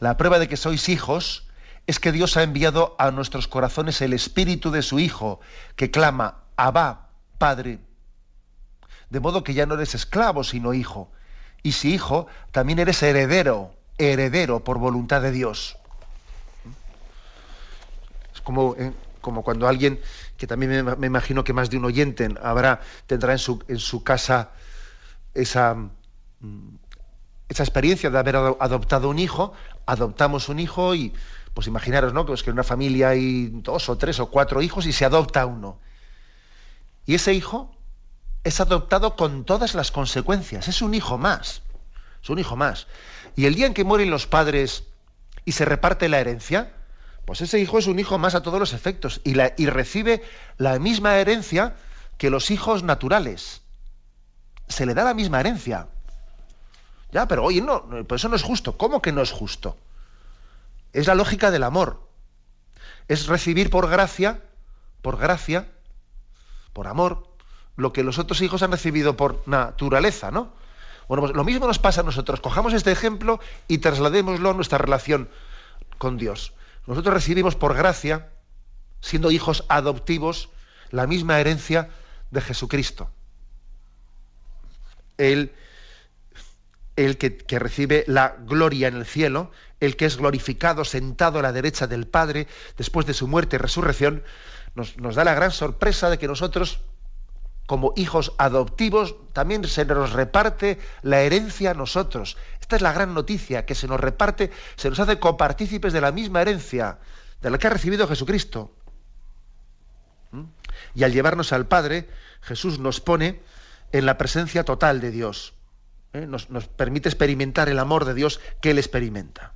[0.00, 1.48] la prueba de que sois hijos
[1.86, 5.40] es que Dios ha enviado a nuestros corazones el espíritu de su Hijo,
[5.76, 7.78] que clama, Abba, Padre.
[9.08, 11.10] De modo que ya no eres esclavo, sino hijo
[11.66, 15.76] y si hijo, también eres heredero, heredero por voluntad de Dios.
[18.32, 19.98] Es como, eh, como cuando alguien,
[20.36, 24.04] que también me, imagino que más de un oyente habrá, tendrá en su, en su
[24.04, 24.52] casa
[25.34, 26.76] esa, mm,
[27.48, 29.52] esa experiencia de haber adoptado un hijo,
[29.86, 31.14] adoptamos un hijo y,
[31.52, 32.24] pues imaginaros, ¿no?
[32.24, 35.46] Pues que en una familia hay dos o tres o cuatro hijos y se adopta
[35.46, 35.80] uno.
[37.06, 37.75] Y ese hijo
[38.46, 41.62] es adoptado con todas las consecuencias, es un hijo más,
[42.22, 42.86] es un hijo más.
[43.34, 44.84] Y el día en que mueren los padres
[45.44, 46.72] y se reparte la herencia,
[47.24, 50.22] pues ese hijo es un hijo más a todos los efectos y, recibe
[50.58, 51.74] la misma herencia
[52.18, 53.62] que los hijos naturales.
[54.68, 55.88] Se le da la misma herencia.
[57.10, 58.78] Ya, pero oye, no, pues eso no es justo.
[58.78, 59.76] ¿Cómo que no es justo?
[60.92, 62.08] Es la lógica del amor.
[63.08, 64.40] Es recibir por gracia,
[65.02, 65.66] por gracia,
[66.72, 67.35] por amor,
[67.76, 70.52] lo que los otros hijos han recibido por naturaleza, ¿no?
[71.08, 72.40] Bueno, pues lo mismo nos pasa a nosotros.
[72.40, 75.28] Cojamos este ejemplo y trasladémoslo a nuestra relación
[75.98, 76.52] con Dios.
[76.86, 78.30] Nosotros recibimos por gracia,
[79.00, 80.48] siendo hijos adoptivos,
[80.90, 81.90] la misma herencia
[82.30, 83.10] de Jesucristo.
[85.18, 85.52] Él,
[86.96, 91.42] el que, que, recibe la gloria en el cielo, el que es glorificado sentado a
[91.42, 94.22] la derecha del Padre después de su muerte y resurrección,
[94.74, 96.80] nos, nos da la gran sorpresa de que nosotros,
[97.66, 102.36] como hijos adoptivos, también se nos reparte la herencia a nosotros.
[102.60, 106.12] Esta es la gran noticia, que se nos reparte, se nos hace copartícipes de la
[106.12, 106.98] misma herencia,
[107.42, 108.72] de la que ha recibido Jesucristo.
[110.30, 110.44] ¿Mm?
[110.94, 112.08] Y al llevarnos al Padre,
[112.40, 113.40] Jesús nos pone
[113.92, 115.54] en la presencia total de Dios.
[116.12, 116.26] ¿eh?
[116.26, 119.52] Nos, nos, permite experimentar el amor de Dios que Él experimenta.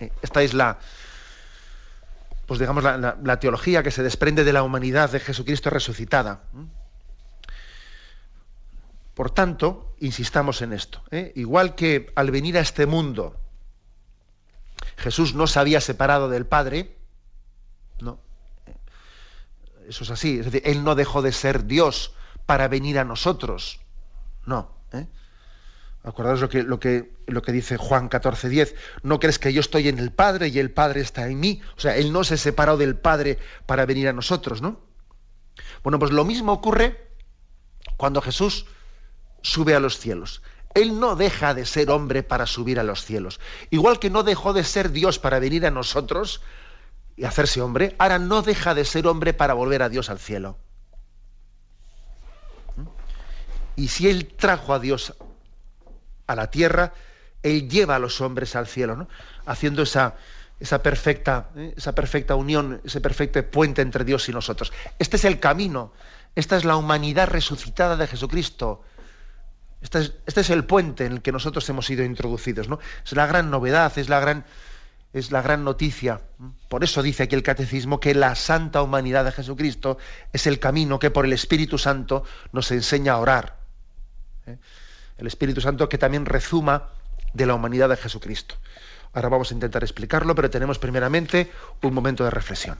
[0.00, 0.12] ¿Eh?
[0.22, 0.78] Esta es la,
[2.46, 6.44] pues digamos, la, teología que se desprende de la humanidad de Jesucristo resucitada.
[9.14, 11.02] Por tanto, insistamos en esto.
[11.10, 11.32] ¿eh?
[11.36, 13.36] Igual que al venir a este mundo,
[14.96, 16.96] Jesús no se había separado del Padre,
[18.00, 18.18] no.
[19.88, 20.38] Eso es así.
[20.38, 22.14] Es decir, Él no dejó de ser Dios
[22.46, 23.80] para venir a nosotros.
[24.46, 24.70] No.
[24.92, 25.06] ¿eh?
[26.04, 28.74] Acordaos lo que, lo, que, lo que dice Juan 14:10.
[29.02, 31.60] No crees que yo estoy en el Padre y el Padre está en mí.
[31.76, 34.80] O sea, Él no se separó del Padre para venir a nosotros, ¿no?
[35.84, 37.08] Bueno, pues lo mismo ocurre
[37.96, 38.66] cuando Jesús
[39.42, 40.42] sube a los cielos.
[40.74, 43.40] Él no deja de ser hombre para subir a los cielos.
[43.70, 46.40] Igual que no dejó de ser Dios para venir a nosotros
[47.14, 50.58] y hacerse hombre, ahora no deja de ser hombre para volver a Dios al cielo.
[53.76, 55.14] Y si Él trajo a Dios
[56.32, 56.92] a la tierra,
[57.42, 59.08] Él lleva a los hombres al cielo,
[59.46, 60.14] haciendo esa,
[60.60, 61.74] esa, perfecta, ¿eh?
[61.76, 64.72] esa perfecta unión, ese perfecto puente entre Dios y nosotros.
[64.98, 65.92] Este es el camino,
[66.34, 68.82] esta es la humanidad resucitada de Jesucristo.
[69.80, 72.68] Este es, este es el puente en el que nosotros hemos sido introducidos.
[72.68, 72.78] ¿no?
[73.04, 74.44] Es la gran novedad, es la gran,
[75.12, 76.20] es la gran noticia.
[76.68, 79.98] Por eso dice aquí el catecismo que la santa humanidad de Jesucristo
[80.32, 83.58] es el camino que por el Espíritu Santo nos enseña a orar.
[84.46, 84.58] ¿eh?
[85.22, 86.88] El Espíritu Santo que también rezuma
[87.32, 88.56] de la humanidad de Jesucristo.
[89.12, 91.48] Ahora vamos a intentar explicarlo, pero tenemos primeramente
[91.80, 92.78] un momento de reflexión.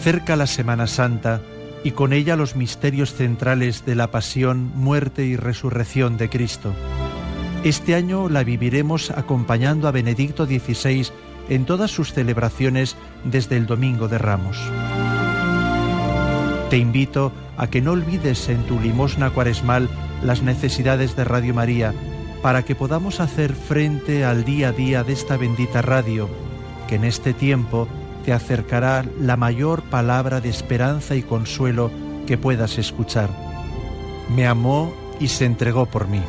[0.00, 1.42] Acerca la Semana Santa
[1.84, 6.72] y con ella los misterios centrales de la pasión, muerte y resurrección de Cristo.
[7.64, 11.08] Este año la viviremos acompañando a Benedicto XVI
[11.50, 14.56] en todas sus celebraciones desde el Domingo de Ramos.
[16.70, 19.90] Te invito a que no olvides en tu limosna cuaresmal
[20.22, 21.92] las necesidades de Radio María
[22.40, 26.30] para que podamos hacer frente al día a día de esta bendita radio,
[26.88, 27.86] que en este tiempo
[28.24, 31.90] te acercará la mayor palabra de esperanza y consuelo
[32.26, 33.30] que puedas escuchar.
[34.34, 36.20] Me amó y se entregó por mí.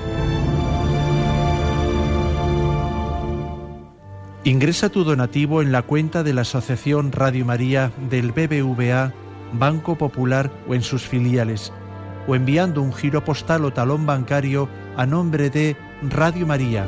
[4.43, 9.13] Ingresa tu donativo en la cuenta de la Asociación Radio María del BBVA
[9.53, 11.71] Banco Popular o en sus filiales,
[12.27, 16.87] o enviando un giro postal o talón bancario a nombre de Radio María,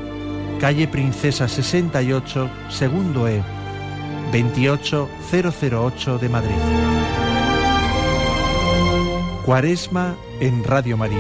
[0.60, 3.44] calle Princesa 68, segundo E,
[4.34, 6.56] 28008 de Madrid.
[9.46, 11.20] Cuaresma en Radio María.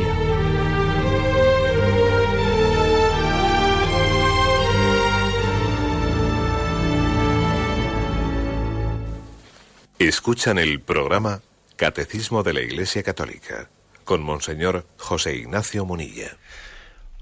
[9.99, 11.43] Escuchan el programa
[11.75, 13.69] Catecismo de la Iglesia Católica
[14.05, 16.35] con Monseñor José Ignacio Munilla.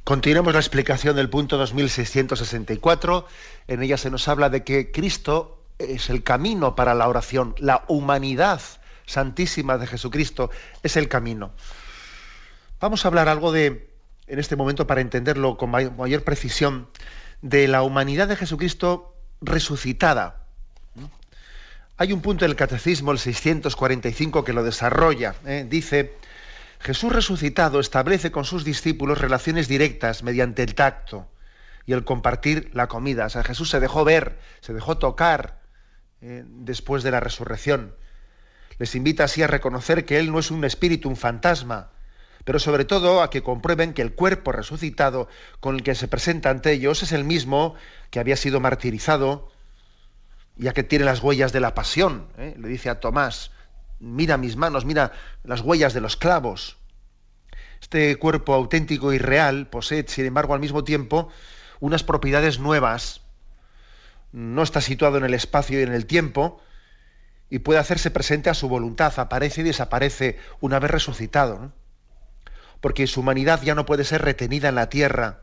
[0.05, 3.27] Continuamos la explicación del punto 2664.
[3.67, 7.55] En ella se nos habla de que Cristo es el camino para la oración.
[7.57, 8.61] La humanidad
[9.05, 10.49] santísima de Jesucristo
[10.83, 11.51] es el camino.
[12.79, 13.93] Vamos a hablar algo de,
[14.27, 16.87] en este momento, para entenderlo con mayor precisión,
[17.41, 20.41] de la humanidad de Jesucristo resucitada.
[21.97, 25.35] Hay un punto del Catecismo, el 645, que lo desarrolla.
[25.45, 25.65] ¿eh?
[25.69, 26.15] Dice,
[26.79, 31.27] Jesús resucitado establece con sus discípulos relaciones directas mediante el tacto
[31.85, 33.27] y el compartir la comida.
[33.27, 35.60] O sea, Jesús se dejó ver, se dejó tocar
[36.21, 37.95] eh, después de la resurrección.
[38.77, 41.91] Les invita así a reconocer que Él no es un espíritu, un fantasma,
[42.43, 45.27] pero sobre todo a que comprueben que el cuerpo resucitado
[45.59, 47.75] con el que se presenta ante ellos es el mismo
[48.09, 49.51] que había sido martirizado,
[50.57, 52.27] ya que tiene las huellas de la pasión.
[52.37, 52.55] ¿eh?
[52.57, 53.51] Le dice a Tomás,
[53.99, 55.11] mira mis manos, mira
[55.43, 56.77] las huellas de los clavos.
[57.81, 61.29] Este cuerpo auténtico y real posee, sin embargo, al mismo tiempo,
[61.79, 63.21] unas propiedades nuevas.
[64.31, 66.61] No está situado en el espacio y en el tiempo
[67.49, 71.73] y puede hacerse presente a su voluntad, aparece y desaparece una vez resucitado.
[72.79, 75.41] Porque su humanidad ya no puede ser retenida en la tierra.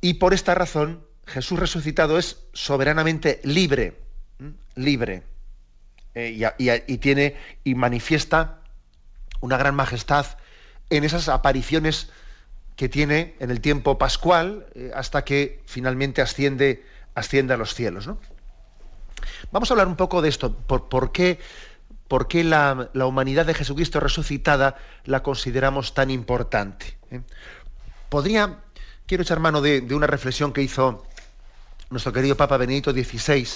[0.00, 3.98] Y por esta razón, Jesús resucitado es soberanamente libre,
[4.76, 5.24] libre.
[6.14, 6.48] Eh,
[6.86, 8.60] y, tiene y manifiesta
[9.40, 10.26] una gran majestad
[10.90, 12.10] en esas apariciones
[12.76, 16.84] que tiene en el tiempo pascual eh, hasta que finalmente asciende,
[17.14, 18.08] a los cielos.
[19.52, 21.38] Vamos a hablar un poco de esto, por, qué,
[22.08, 26.98] por qué la, humanidad de Jesucristo resucitada la consideramos tan importante.
[27.10, 27.20] ¿eh?
[28.08, 28.58] Podría,
[29.06, 31.06] quiero echar mano de, de una reflexión que hizo
[31.90, 33.46] nuestro querido Papa Benedicto XVI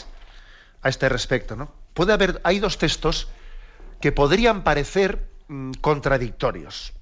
[0.83, 1.57] a este respecto.
[1.57, 1.73] ¿no?
[1.95, 3.29] Puede haber, hay dos textos
[4.01, 6.93] que podrían parecer mm, contradictorios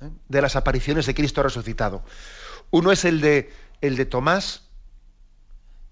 [0.00, 0.10] ¿eh?
[0.28, 2.04] de las apariciones de Cristo resucitado.
[2.70, 4.62] Uno es el de, el de Tomás,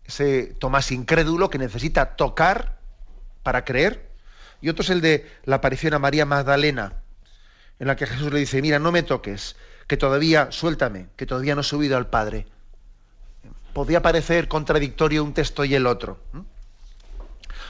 [0.05, 2.79] ese Tomás incrédulo que necesita tocar
[3.43, 4.11] para creer,
[4.61, 7.03] y otro es el de la aparición a María Magdalena,
[7.79, 11.55] en la que Jesús le dice, mira, no me toques, que todavía, suéltame, que todavía
[11.55, 12.47] no he subido al Padre
[13.75, 16.19] podía parecer contradictorio un texto y el otro.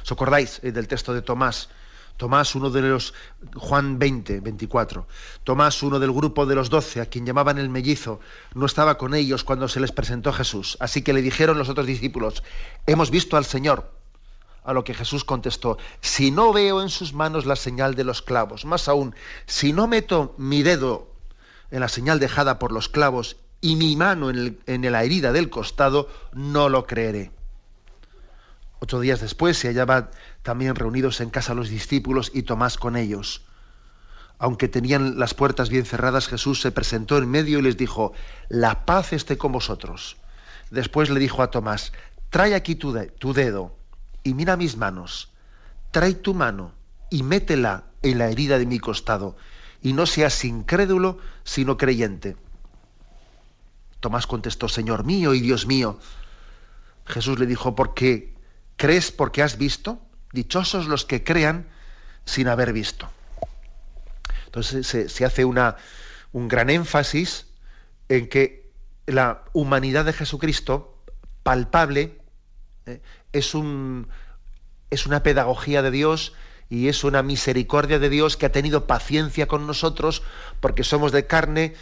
[0.04, 1.70] ¿Os acordáis eh, del texto de Tomás?
[2.16, 3.14] Tomás, uno de los,
[3.56, 5.06] Juan 20, 24.
[5.42, 8.20] Tomás, uno del grupo de los doce, a quien llamaban el mellizo,
[8.54, 10.76] no estaba con ellos cuando se les presentó Jesús.
[10.80, 12.42] Así que le dijeron los otros discípulos,
[12.86, 13.90] hemos visto al Señor.
[14.64, 18.22] A lo que Jesús contestó, si no veo en sus manos la señal de los
[18.22, 21.14] clavos, más aún, si no meto mi dedo
[21.70, 26.08] en la señal dejada por los clavos y mi mano en, la herida del costado,
[26.32, 27.30] no lo creeré.
[28.84, 30.10] Ocho días después se hallaban
[30.42, 33.40] también reunidos en casa los discípulos y Tomás con ellos.
[34.38, 38.12] Aunque tenían las puertas bien cerradas, Jesús se presentó en medio y les dijo,
[38.50, 40.18] la paz esté con vosotros.
[40.70, 41.94] Después le dijo a Tomás,
[42.28, 43.74] trae aquí tu, tu dedo
[44.22, 45.32] y mira mis manos,
[45.90, 46.72] trae tu mano
[47.08, 49.34] y métela en la herida de mi costado,
[49.80, 52.36] y no seas incrédulo, sino creyente.
[54.00, 55.98] Tomás contestó, Señor mío y Dios mío.
[57.06, 58.33] Jesús le dijo, ¿por qué
[58.76, 60.00] crees porque has visto?
[60.32, 61.68] Dichosos los que crean
[62.24, 63.08] sin haber visto.
[64.46, 65.76] Entonces se, hace una,
[66.32, 67.46] un gran énfasis
[68.08, 68.70] en que
[69.06, 71.02] la humanidad de Jesucristo,
[71.42, 72.18] palpable,
[72.86, 73.00] eh,
[73.32, 74.08] es, un,
[74.90, 76.34] es una pedagogía de Dios
[76.70, 80.22] y es una misericordia de Dios que ha tenido paciencia con nosotros
[80.60, 81.74] porque somos de carne,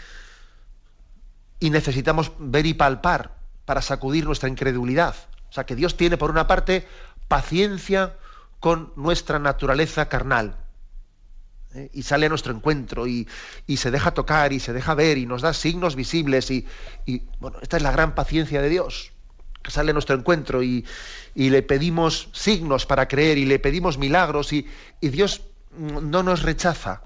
[1.62, 5.14] y necesitamos ver y palpar para sacudir nuestra incredulidad.
[5.53, 6.88] O sea, que Dios tiene, por una parte,
[7.28, 8.16] paciencia
[8.59, 10.57] con nuestra naturaleza carnal.
[11.74, 11.90] ¿eh?
[11.92, 13.28] Y sale a nuestro encuentro y,
[13.76, 16.50] se deja tocar y se deja ver y nos da signos visibles.
[16.50, 16.66] Y,
[17.38, 19.12] bueno, esta es la gran paciencia de Dios,
[19.62, 20.86] que sale a nuestro encuentro y,
[21.34, 24.66] y le pedimos signos para creer y le pedimos milagros y,
[25.03, 25.42] y Dios
[25.76, 27.03] no nos rechaza,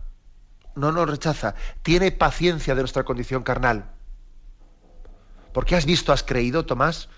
[0.77, 3.91] no nos rechaza, tiene paciencia de nuestra condición carnal.
[5.53, 7.09] Porque has visto, has creído, Tomás.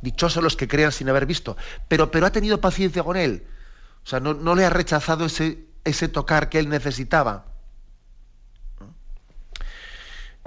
[0.00, 1.56] Dichosos los que crean sin haber visto.
[1.88, 3.46] Pero, pero ha tenido paciencia con él.
[4.04, 7.46] O sea, no, le ha rechazado ese, ese tocar que él necesitaba.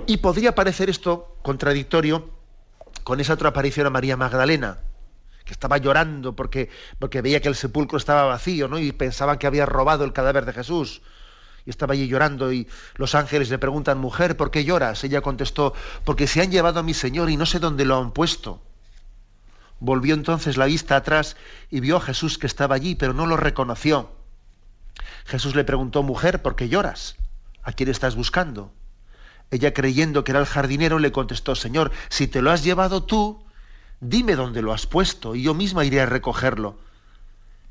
[0.08, 2.30] Y podría parecer esto contradictorio
[3.04, 4.80] con esa otra aparición a María Magdalena,
[5.46, 8.80] que estaba llorando porque, porque veía que el sepulcro estaba vacío ¿no?
[8.80, 11.02] y pensaba que había robado el cadáver de Jesús.
[11.66, 15.04] Y estaba allí llorando y los ángeles le preguntan, mujer, ¿por qué lloras?
[15.04, 18.12] Ella contestó, porque se han llevado a mi Señor y no sé dónde lo han
[18.12, 18.60] puesto.
[19.82, 21.36] Volvió entonces la vista atrás
[21.72, 24.12] y vio a Jesús que estaba allí, pero no lo reconoció.
[25.26, 27.16] Jesús le preguntó, mujer, ¿por qué lloras?
[27.64, 28.72] ¿A quién estás buscando?
[29.50, 33.44] Ella creyendo que era el jardinero le contestó, Señor, si te lo has llevado tú,
[34.00, 36.78] dime dónde lo has puesto y yo misma iré a recogerlo.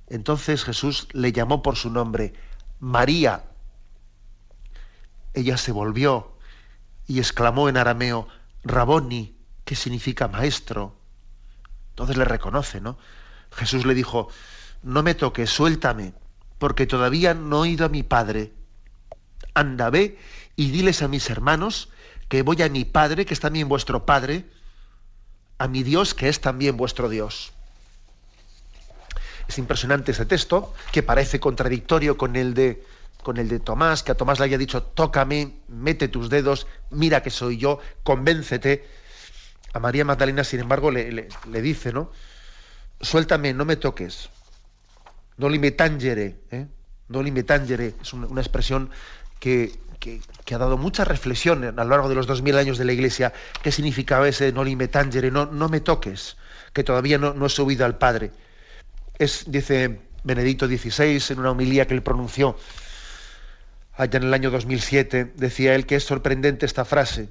[0.08, 2.34] Entonces Jesús le llamó por su nombre,
[2.80, 3.44] María.
[5.32, 6.36] Ella se volvió
[7.06, 8.26] y exclamó en arameo,
[8.64, 10.99] Raboni, que significa maestro.
[12.00, 12.96] Entonces le reconoce, ¿no?
[13.52, 14.30] Jesús le dijo,
[14.82, 16.14] no me toques, suéltame,
[16.56, 18.54] porque todavía no he ido a mi Padre.
[19.52, 20.18] Anda, ve
[20.56, 21.90] y diles a mis hermanos
[22.30, 24.46] que voy a mi Padre, que es también vuestro Padre,
[25.58, 27.52] a mi Dios, que es también vuestro Dios.
[29.46, 32.82] Es impresionante ese texto, que parece contradictorio con el de,
[33.22, 37.22] con el de Tomás, que a Tomás le haya dicho, tócame, mete tus dedos, mira
[37.22, 38.99] que soy yo, convéncete.
[39.72, 41.28] A María Magdalena, sin embargo, le,
[41.62, 42.10] dice, ¿no?
[43.00, 44.30] Suéltame, no me toques.
[45.36, 46.66] No me tangere, ¿eh?
[47.08, 47.94] No me tangere.
[48.02, 48.90] Es una expresión
[49.40, 49.80] que,
[50.52, 53.32] ha dado mucha reflexión a lo largo de los dos mil años de la Iglesia,
[53.62, 56.36] qué significaba ese no me tangere, no, no me toques,
[56.72, 58.30] que todavía no, no he subido al Padre.
[59.18, 62.56] Es, dice Benedicto XVI en una homilía que él pronunció
[63.96, 67.28] allá en el año 2007, decía él que es sorprendente esta frase,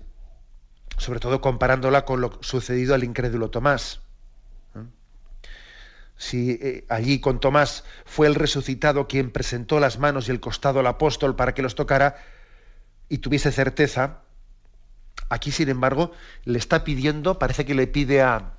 [1.00, 4.02] sobre todo comparándola con lo sucedido al incrédulo Tomás
[6.20, 10.82] si eh, allí con Tomás fue el resucitado quien presentó las manos y el costado
[10.82, 12.18] al apóstol para que los tocara
[13.08, 14.20] y tuviese certeza,
[15.30, 16.12] aquí sin embargo
[16.44, 18.52] le está pidiendo, parece que le pide a,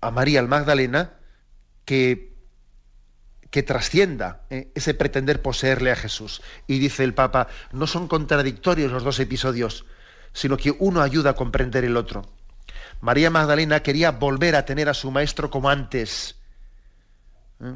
[0.00, 1.12] a María el Magdalena
[1.84, 2.32] que,
[3.50, 6.40] que trascienda eh, ese pretender poseerle a Jesús.
[6.66, 9.84] Y dice el Papa, no son contradictorios los dos episodios,
[10.32, 12.22] sino que uno ayuda a comprender el otro.
[13.00, 16.36] María Magdalena quería volver a tener a su maestro como antes.
[17.60, 17.74] ¿eh?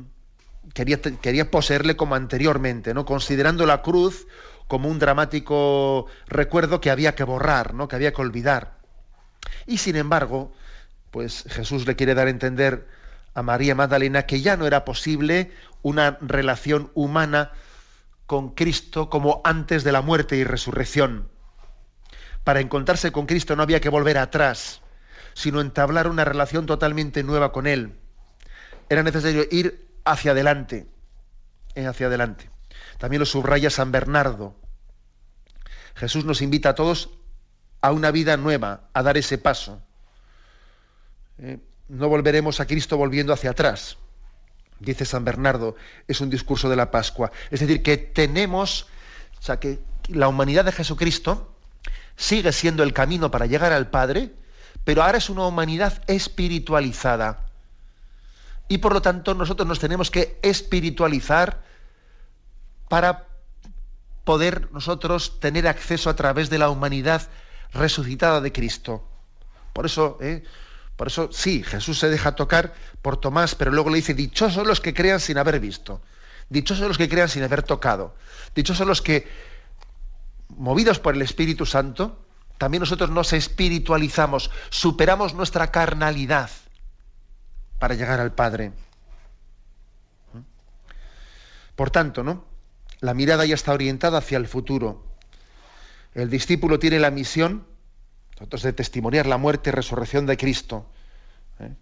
[0.73, 3.05] Quería, quería, poseerle como anteriormente, ¿no?
[3.05, 4.27] considerando la cruz
[4.69, 7.89] como un dramático recuerdo que había que borrar, ¿no?
[7.89, 8.79] que había que olvidar.
[9.67, 10.53] Y sin embargo,
[11.11, 12.87] pues Jesús le quiere dar a entender
[13.35, 15.53] a María Magdalena que ya no era posible
[15.83, 17.53] una relación humana
[18.27, 21.29] con Cristo como antes de la muerte y resurrección.
[22.47, 24.81] Para encontrarse con Cristo no había que volver atrás
[25.37, 27.93] sino entablar una relación totalmente nueva con Él.
[28.89, 30.87] Era necesario ir hacia adelante,
[31.75, 32.49] eh, hacia adelante.
[32.97, 34.57] También lo subraya San Bernardo.
[35.95, 37.11] Jesús nos invita a todos
[37.83, 39.83] a una vida nueva, a dar ese paso.
[41.37, 43.99] Eh, no volveremos a Cristo volviendo hacia atrás,
[44.81, 45.77] dice San Bernardo,
[46.09, 47.31] es un discurso de la Pascua.
[47.51, 48.87] Es decir, que tenemos,
[49.39, 51.56] o sea, que la humanidad de Jesucristo
[52.17, 54.33] sigue siendo el camino para llegar al Padre,
[54.85, 57.47] pero ahora es una humanidad espiritualizada.
[58.69, 61.63] Y por lo tanto nosotros nos tenemos que espiritualizar
[62.89, 63.27] para
[64.25, 67.23] poder nosotros tener acceso a través de la humanidad
[67.73, 69.07] resucitada de Cristo.
[69.73, 70.43] Por eso, ¿eh?
[70.97, 74.81] por eso sí, Jesús se deja tocar por Tomás, pero luego le dice, dichosos los
[74.81, 76.01] que crean sin haber visto,
[76.49, 78.17] dichosos los que crean sin haber tocado,
[78.55, 79.29] dichosos los que,
[80.57, 82.19] movidos por el Espíritu Santo,
[82.59, 86.51] también nosotros nos espiritualizamos, superamos nuestra carnalidad
[87.79, 88.73] para llegar al Padre.
[91.75, 92.45] Por tanto, ¿no?
[93.01, 95.05] La mirada ya está orientada hacia el futuro.
[96.15, 97.67] El discípulo tiene la misión
[98.39, 100.87] nosotros, de testimoniar la muerte y resurrección de Cristo.
[101.61, 101.75] ¿eh?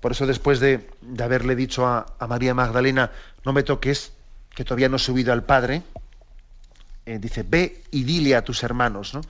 [0.00, 0.88] Por eso después de,
[1.22, 3.12] haberle dicho a, a, María Magdalena,
[3.44, 4.12] no me toques,
[4.54, 5.82] que todavía no he subido al Padre,
[7.06, 9.20] eh, dice, ve y dile a tus hermanos, ¿no?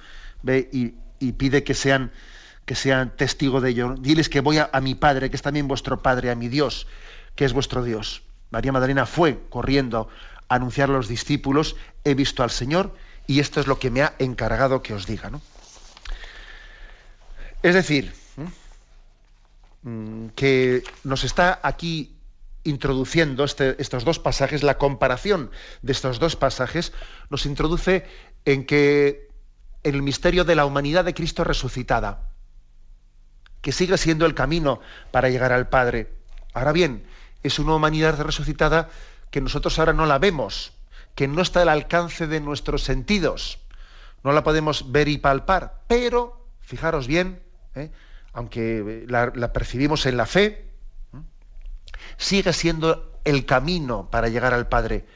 [0.42, 2.10] Ve y, pide que sean,
[2.64, 3.94] que sean testigo de ello.
[3.98, 6.86] Diles que voy a, mi Padre, que es también vuestro Padre, a mi Dios,
[7.34, 8.22] que es vuestro Dios.
[8.50, 10.08] María Magdalena fue corriendo
[10.48, 12.94] a anunciar a los discípulos, he visto al Señor
[13.26, 15.28] y esto es lo que me ha encargado que os diga.
[15.28, 15.42] ¿no?
[17.62, 18.14] Es decir,
[19.82, 22.15] mm, que nos está aquí
[22.66, 25.50] introduciendo este, estos dos pasajes, la comparación
[25.82, 26.92] de estos dos pasajes,
[27.30, 28.06] nos introduce
[28.44, 29.28] en que
[29.82, 32.28] el misterio de la humanidad de Cristo resucitada,
[33.62, 36.12] que sigue siendo el camino para llegar al Padre.
[36.52, 37.04] Ahora bien,
[37.42, 38.88] es una humanidad resucitada
[39.30, 40.72] que nosotros ahora no la vemos,
[41.14, 43.58] que no está al alcance de nuestros sentidos,
[44.22, 47.42] no la podemos ver y palpar, pero, fijaros bien,
[47.74, 47.90] ¿eh?
[48.32, 50.65] aunque la, percibimos en la fe,
[52.16, 55.06] sigue siendo el camino para llegar al Padre.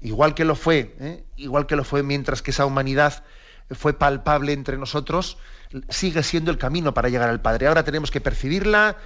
[0.00, 1.24] Igual que lo fue, ¿eh?
[1.36, 3.24] igual que lo fue mientras que esa humanidad
[3.70, 5.38] fue palpable entre nosotros,
[5.88, 7.66] sigue siendo el camino para llegar al Padre.
[7.66, 8.98] Ahora tenemos que percibirla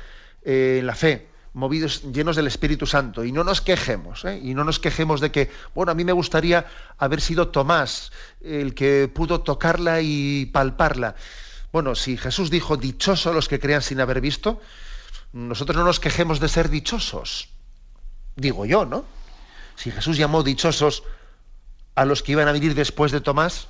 [0.43, 4.41] eh, en la fe, movidos, llenos del Espíritu Santo, y no nos quejemos, ¿eh?
[4.43, 6.67] y no nos quejemos de que, bueno, a mí me gustaría
[6.99, 11.15] haber sido Tomás el que pudo tocarla y palparla.
[11.73, 14.61] Bueno, si Jesús dijo dichosos los que crean sin haber visto,
[15.33, 17.51] nosotros no nos quejemos de ser dichosos.
[18.37, 19.05] Digo yo, ¿no?
[19.77, 21.03] Si Jesús llamó dichosos
[21.95, 23.69] a los que iban a venir después de Tomás,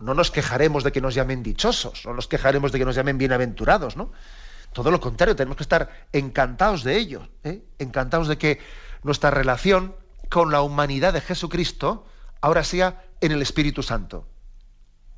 [0.00, 3.18] no nos quejaremos de que nos llamen dichosos, no nos quejaremos de que nos llamen
[3.18, 4.12] bienaventurados, ¿no?
[4.72, 7.62] Todo lo contrario, tenemos que estar encantados de ello, ¿eh?
[7.78, 8.60] encantados de que
[9.04, 9.94] nuestra relación
[10.28, 12.06] con la humanidad de Jesucristo
[12.40, 14.26] ahora sea en el Espíritu Santo.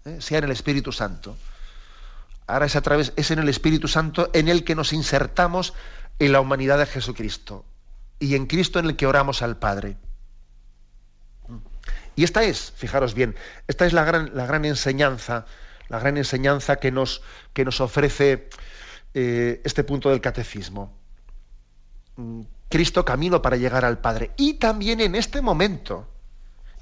[0.04, 0.18] ¿eh?
[0.20, 1.36] Sea en el Espíritu Santo.
[2.46, 5.74] Ahora es a través, es en el Espíritu Santo en el que nos insertamos
[6.18, 7.64] en la humanidad de Jesucristo.
[8.18, 9.96] Y en Cristo en el que oramos al Padre.
[12.14, 13.36] Y esta es, fijaros bien,
[13.68, 15.44] esta es la gran, la gran enseñanza,
[15.88, 17.22] la gran enseñanza que nos,
[17.52, 18.48] que nos ofrece
[19.12, 20.96] eh, este punto del catecismo.
[22.70, 24.30] Cristo camino para llegar al Padre.
[24.36, 26.08] Y también en este momento,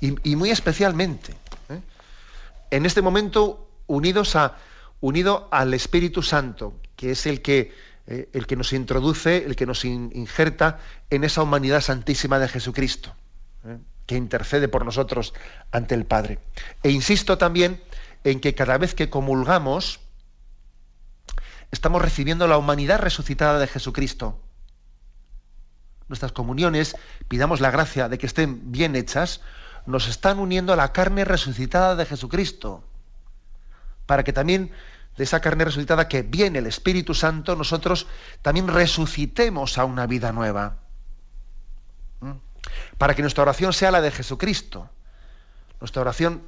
[0.00, 1.32] y, muy especialmente,
[1.68, 1.80] ¿eh?
[2.70, 4.56] en este momento unidos a,
[5.04, 7.72] unido al Espíritu Santo, que es el que,
[8.06, 10.78] eh, el que nos introduce, el que nos injerta
[11.10, 13.14] en esa humanidad santísima de Jesucristo
[14.06, 15.32] que intercede por nosotros
[15.72, 16.38] ante el Padre.
[16.82, 17.82] E insisto también
[18.22, 20.00] en que cada vez que comulgamos,
[21.70, 24.40] estamos recibiendo la humanidad resucitada de Jesucristo.
[26.08, 26.96] Nuestras comuniones,
[27.28, 29.40] pidamos la gracia de que estén bien hechas,
[29.86, 32.84] nos están uniendo a la carne resucitada de Jesucristo,
[34.06, 34.70] para que también
[35.16, 38.06] de esa carne resucitada que viene el Espíritu Santo, nosotros
[38.42, 40.78] también resucitemos a una vida nueva.
[42.98, 44.90] Para que nuestra oración sea la de Jesucristo,
[45.80, 46.42] nuestra oración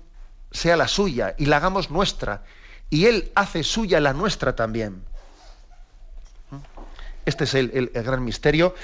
[0.50, 2.44] sea la suya y la hagamos nuestra,
[2.90, 5.04] y Él hace suya la nuestra también.
[7.24, 8.74] Este es el, gran misterio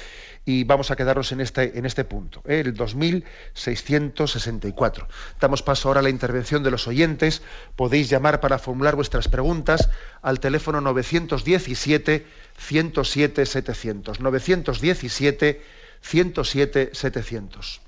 [0.45, 2.61] y vamos a quedarnos en este, en este punto, ¿eh?
[2.61, 5.09] el 2664.
[5.41, 7.41] Damos paso ahora a la intervención de los oyentes.
[7.77, 9.89] Podéis llamar para formular vuestras preguntas
[10.21, 12.27] al teléfono 917
[12.59, 14.21] 107 700.
[14.21, 15.63] 917
[16.01, 17.81] 107 700.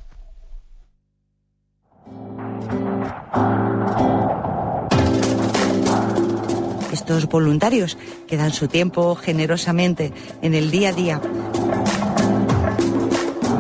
[6.93, 7.99] Estos voluntarios
[8.29, 11.21] que dan su tiempo generosamente en el día a día.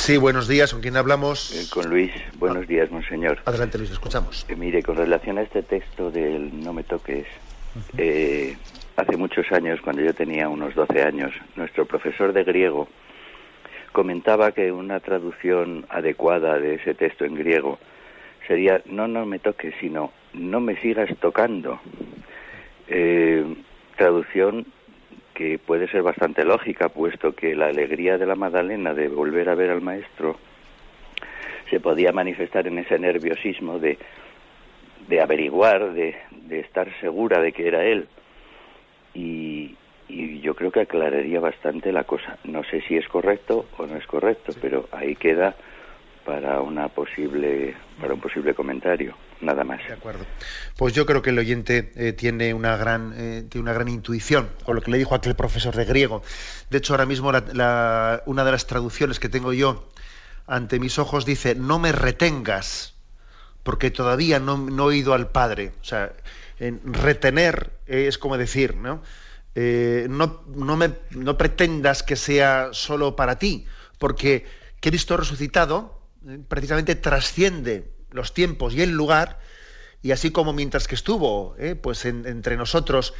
[0.00, 0.72] Sí, buenos días.
[0.72, 1.52] ¿Con quién hablamos?
[1.52, 2.10] Eh, con Luis.
[2.38, 3.38] Buenos días, monseñor.
[3.44, 4.46] Adelante, Luis, escuchamos.
[4.48, 7.26] Eh, mire, con relación a este texto del No me toques,
[7.98, 8.56] eh,
[8.96, 12.88] hace muchos años, cuando yo tenía unos 12 años, nuestro profesor de griego
[13.92, 17.78] comentaba que una traducción adecuada de ese texto en griego
[18.48, 21.78] sería no no me toques, sino no me sigas tocando.
[23.96, 24.66] traducción
[25.40, 29.54] que puede ser bastante lógica, puesto que la alegría de la Magdalena de volver a
[29.54, 30.36] ver al maestro
[31.70, 33.96] se podía manifestar en ese nerviosismo de
[35.08, 38.06] de averiguar, de, de, estar segura de que era él.
[39.14, 39.74] Y,
[40.08, 42.36] y, yo creo que aclararía bastante la cosa.
[42.44, 45.56] No sé si es correcto o no es correcto, pero ahí queda
[46.26, 49.80] para una posible para un posible comentario nada más.
[49.86, 50.24] De acuerdo.
[50.76, 54.50] Pues yo creo que el oyente eh, tiene una gran eh, tiene una gran intuición
[54.64, 56.22] con lo que le dijo aquel profesor de griego.
[56.70, 59.88] De hecho ahora mismo una de las traducciones que tengo yo
[60.50, 62.94] ante mis ojos dice no me retengas
[63.62, 66.12] porque todavía no, he ido al padre o sea
[66.58, 69.02] en retener es como decir no
[69.54, 73.64] eh, no, no, me, no pretendas que sea solo para ti
[73.98, 74.44] porque
[74.80, 79.38] Cristo resucitado eh, precisamente trasciende los tiempos y el lugar,
[80.02, 83.14] y así como mientras que estuvo eh, pues entre nosotros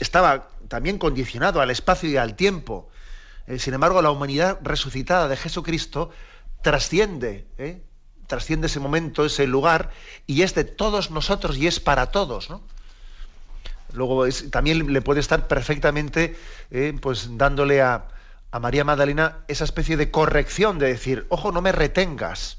[0.00, 2.88] estaba también condicionado al espacio y al tiempo,
[3.46, 6.10] eh, sin embargo la humanidad resucitada de Jesucristo
[6.62, 7.46] trasciende,
[8.26, 9.90] trasciende ese momento, ese lugar,
[10.26, 12.48] y es de todos nosotros y es para todos.
[13.92, 16.36] Luego también le puede estar perfectamente
[17.00, 18.08] pues dándole a,
[18.50, 22.58] a María Magdalena esa especie de corrección de decir, ojo, no me retengas,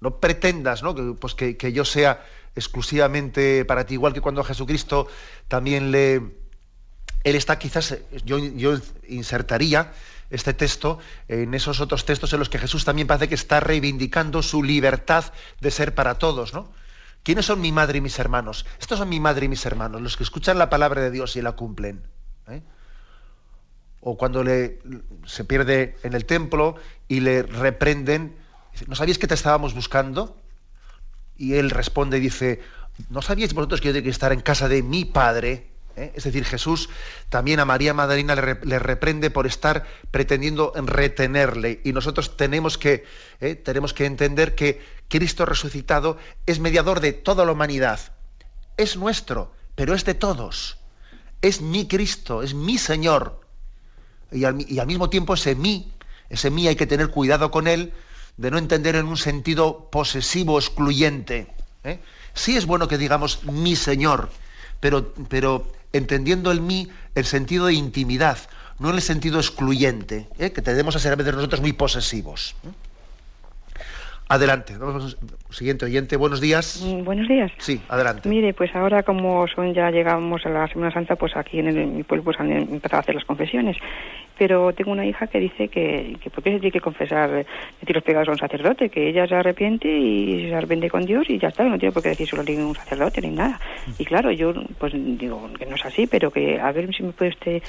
[0.00, 0.94] no pretendas ¿no?
[0.94, 2.24] Que, pues que, yo sea
[2.54, 5.06] exclusivamente para ti, igual que cuando Jesucristo
[5.48, 6.36] también le...
[7.24, 8.78] Él está quizás, yo, yo
[9.08, 9.92] insertaría
[10.30, 14.42] este texto en esos otros textos en los que Jesús también parece que está reivindicando
[14.42, 15.24] su libertad
[15.60, 16.72] de ser para todos, ¿no?
[17.24, 18.64] ¿Quiénes son mi madre y mis hermanos?
[18.80, 21.42] Estos son mi madre y mis hermanos, los que escuchan la palabra de Dios y
[21.42, 22.02] la cumplen.
[22.48, 22.62] ¿eh?
[24.00, 24.78] o cuando le,
[25.26, 26.76] se pierde en el templo
[27.08, 28.36] y le reprenden,
[28.86, 30.40] ¿no sabíais que te estábamos buscando?
[31.36, 32.60] Y él responde y dice,
[33.10, 35.70] ¿no sabíais vosotros que yo tengo que estar en casa de mi padre?
[35.96, 36.12] ¿Eh?
[36.14, 36.88] Es decir, Jesús
[37.28, 41.80] también a María Magdalena le, reprende por estar pretendiendo retenerle.
[41.84, 43.04] Y nosotros tenemos que,
[43.40, 43.54] ¿eh?
[43.54, 48.00] tenemos que entender que Cristo resucitado es mediador de toda la humanidad.
[48.76, 50.78] Es nuestro, pero es de todos.
[51.40, 53.48] Es mi Cristo, es mi Señor
[54.30, 54.54] y al,
[54.86, 55.92] mismo tiempo ese mí,
[56.28, 57.92] ese mí hay que tener cuidado con él,
[58.38, 61.48] de no entender en un sentido posesivo, excluyente.
[61.84, 61.98] ¿eh?
[62.32, 64.30] Sí es bueno que digamos mi Señor,
[64.80, 68.38] pero, pero entendiendo el mí el sentido de intimidad,
[68.78, 70.52] no en el sentido excluyente, ¿eh?
[70.52, 72.54] que tendemos a ser a veces nosotros muy posesivos.
[72.64, 72.68] ¿eh?
[74.30, 75.16] Adelante, vamos
[75.48, 76.82] siguiente oyente, buenos días.
[76.84, 77.50] Mm, buenos días.
[77.56, 78.28] Sí, adelante.
[78.28, 82.02] Mire, pues ahora como son ya llegamos a la Semana Santa, pues aquí en, mi
[82.02, 83.78] pueblo pues han empezado a hacer las confesiones
[84.38, 87.94] pero tengo una hija que dice que, que ¿por qué se tiene que confesar, decir
[87.94, 88.88] los pecados a un sacerdote?
[88.88, 92.02] Que ella se arrepiente y se arrepiente con Dios y ya está, no tiene por
[92.02, 93.60] qué decir solo a un sacerdote ni nada.
[93.98, 97.12] Y claro, yo pues digo que no es así, pero que a ver si me
[97.12, 97.62] puede usted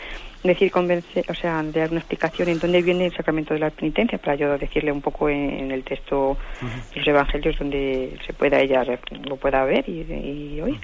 [0.43, 4.17] decir, convencer, o sea, dar una explicación en dónde viene el sacramento de la penitencia
[4.17, 6.38] para yo decirle un poco en, el texto
[6.93, 8.84] de los evangelios donde se pueda ella
[9.28, 10.80] lo pueda ver y, y oír.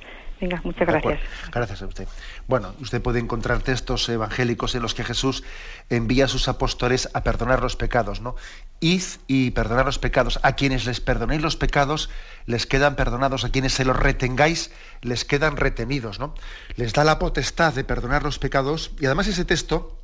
[0.45, 1.19] Venga, muchas gracias.
[1.51, 2.07] Gracias a usted.
[2.47, 5.43] Bueno, usted puede encontrar textos evangélicos en los que Jesús
[5.89, 8.35] envía a sus apóstoles a perdonar los pecados, ¿no?
[8.79, 10.39] Id y perdonar los pecados.
[10.43, 12.11] A quienes les perdonéis los pecados,
[12.45, 13.43] les quedan perdonados.
[13.43, 14.69] A quienes se los retengáis,
[15.01, 16.35] les quedan retenidos, ¿no?
[16.75, 18.91] Les da la potestad de perdonar los pecados.
[18.99, 19.99] Y además ese texto,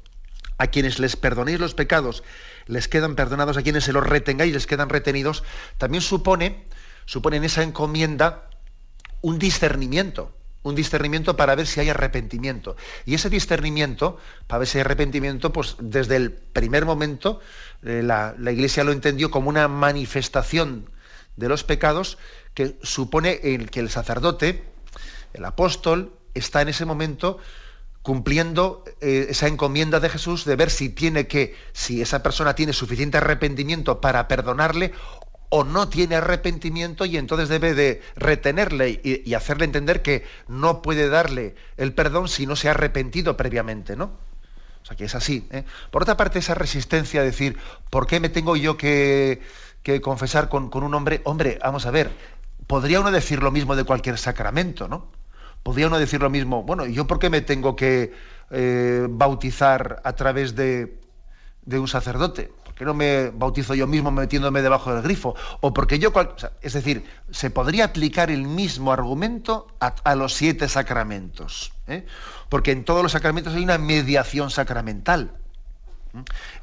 [0.57, 2.23] a quienes les perdonéis los pecados,
[2.65, 3.57] les quedan perdonados.
[3.57, 5.43] A quienes se los retengáis, les quedan retenidos.
[5.77, 6.65] También supone,
[7.05, 8.47] supone en esa encomienda
[9.21, 12.75] un discernimiento, un discernimiento para ver si hay arrepentimiento.
[13.05, 14.17] Y ese discernimiento,
[14.47, 17.39] para ver si hay arrepentimiento, pues desde el primer momento
[17.83, 20.89] eh, la, Iglesia lo entendió como una manifestación
[21.37, 22.17] de los pecados
[22.53, 24.63] que supone que el sacerdote,
[25.33, 27.39] el apóstol, está en ese momento
[28.01, 32.73] cumpliendo eh, esa encomienda de Jesús de ver si tiene que, si esa persona tiene
[32.73, 34.91] suficiente arrepentimiento para perdonarle
[35.53, 41.09] o no tiene arrepentimiento y entonces debe de retenerle y, hacerle entender que no puede
[41.09, 44.05] darle el perdón si no se ha arrepentido previamente, ¿no?
[44.81, 45.45] O sea que es así.
[45.51, 45.65] ¿eh?
[45.91, 47.57] Por otra parte, esa resistencia a decir,
[47.89, 49.41] ¿por qué me tengo yo que,
[50.01, 51.19] confesar con, un hombre?
[51.25, 52.11] Hombre, vamos a ver,
[52.65, 55.11] podría uno decir lo mismo de cualquier sacramento, ¿no?
[55.63, 58.13] Podría uno decir lo mismo, bueno, ¿y yo por qué me tengo que
[58.51, 60.97] eh, bautizar a través de,
[61.63, 62.51] de un sacerdote?
[62.75, 65.35] Que no me bautizo yo mismo metiéndome debajo del grifo?
[65.61, 66.11] O porque yo...
[66.61, 71.73] es decir, se podría aplicar el mismo argumento a, los siete sacramentos.
[71.87, 72.05] ¿eh?
[72.49, 75.31] Porque en todos los sacramentos hay una mediación sacramental.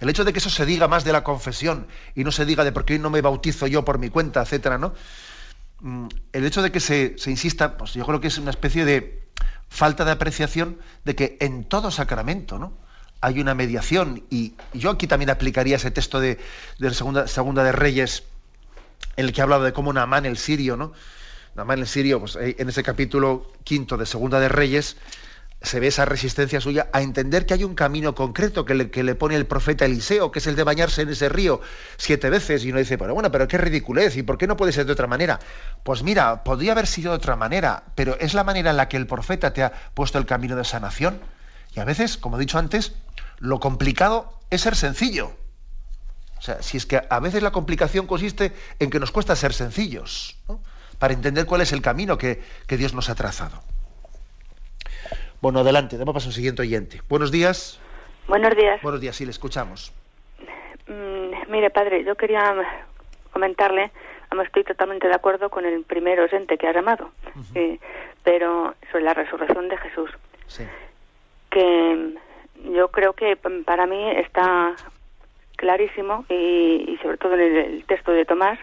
[0.01, 2.65] El hecho de que eso se diga más de la confesión y no se diga
[2.65, 4.93] de por qué no me bautizo yo por mi cuenta, etcétera, ¿no?
[5.81, 8.85] Mm, el hecho de que se, se insista, pues yo creo que es una especie
[8.85, 9.29] de
[9.69, 12.77] falta de apreciación de que en todo sacramento, ¿no?
[13.21, 14.25] Hay una mediación.
[14.31, 16.39] Y yo aquí también aplicaría ese texto de,
[16.79, 18.25] de segunda, segunda de Reyes,
[19.17, 20.93] en el que ha hablado de cómo Naamán el sirio, ¿no?
[21.55, 24.97] Namán el sirio, pues, eh, en ese capítulo quinto de Segunda de Reyes,
[25.61, 29.03] se ve esa resistencia suya a entender que hay un camino concreto que le, que
[29.03, 31.61] le, pone el profeta Eliseo, que es el de bañarse en ese río
[31.97, 34.71] siete veces, y uno dice, pero bueno, pero qué ridiculez, ¿y por qué no puede
[34.73, 35.41] ser de otra manera?
[35.83, 38.97] Pues mira, podría haber sido de otra manera, pero es la manera en la que
[38.97, 41.21] el profeta te ha puesto el camino de sanación.
[41.75, 42.93] Y a veces, como he dicho antes,
[43.39, 45.33] lo complicado es ser sencillo.
[46.39, 49.53] O sea, si es que a veces la complicación consiste en que nos cuesta ser
[49.53, 50.37] sencillos,
[50.99, 53.61] para entender cuál es el camino que, que Dios nos ha trazado.
[55.41, 57.01] Bueno, adelante, damos paso al siguiente oyente.
[57.09, 57.81] Buenos días.
[58.27, 58.83] Buenos días.
[58.83, 59.93] Buenos días, sí, le escuchamos.
[60.87, 62.55] Mm, mire, padre, yo quería
[63.33, 63.91] comentarle,
[64.45, 67.11] estoy totalmente de acuerdo con el primer oyente que ha llamado,
[68.25, 70.11] pero sobre la resurrección de Jesús.
[70.47, 70.65] Sí.
[71.51, 72.15] Que
[72.65, 74.75] yo creo que para mí está
[75.57, 78.59] clarísimo y, sobre todo en el, texto de Tomás,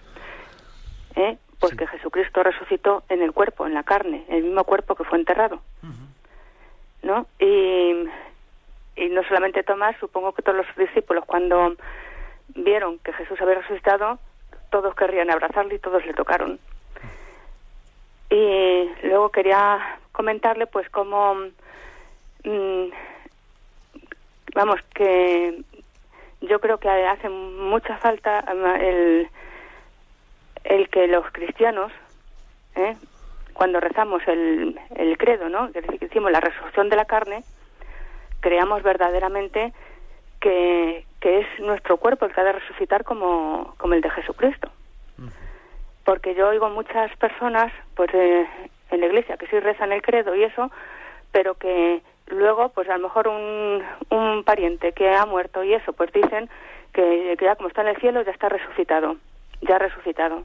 [1.16, 1.38] ¿eh?
[1.60, 5.04] pues que Jesucristo resucitó en el cuerpo, en la carne, en el mismo cuerpo que
[5.04, 5.62] fue enterrado.
[7.04, 7.28] ¿no?
[7.40, 8.08] Y,
[8.96, 11.76] y no solamente Tomás, supongo que todos los discípulos cuando
[12.50, 14.20] vieron que Jesús había resucitado,
[14.72, 16.60] todos querrían abrazarle y todos le tocaron.
[18.30, 21.36] Y luego quería comentarle pues cómo,
[22.44, 22.88] mm,
[24.56, 25.62] vamos, que
[26.42, 28.40] yo creo que hace mucha falta
[28.80, 29.30] el,
[30.64, 31.92] el que los cristianos,
[32.76, 32.96] ¿eh?
[33.54, 35.72] cuando rezamos el, el credo, ¿no?
[35.72, 37.44] que decimos la resurrección de la carne,
[38.40, 39.74] creamos verdaderamente
[40.40, 44.70] que, que es nuestro cuerpo el que ha de resucitar como, como el de Jesucristo.
[46.04, 48.48] Porque yo oigo muchas personas, pues eh,
[48.92, 50.70] en la iglesia, que sí rezan el credo y eso,
[51.32, 55.94] pero que luego, pues a lo mejor un, un pariente que ha muerto y eso,
[55.94, 56.50] pues dicen
[56.94, 59.18] que, ya como está en el cielo ya está resucitado,
[59.62, 60.44] ya ha resucitado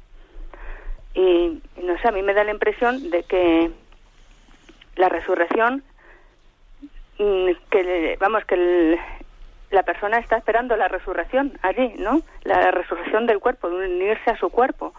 [1.15, 3.71] y no sé, a mí me da la impresión de que
[4.97, 5.83] la resurrección,
[7.19, 8.99] mm, que vamos, que
[9.71, 12.23] la persona está esperando la resurrección allí, ¿no?
[12.45, 14.93] La resurrección del cuerpo, de unirse a su cuerpo.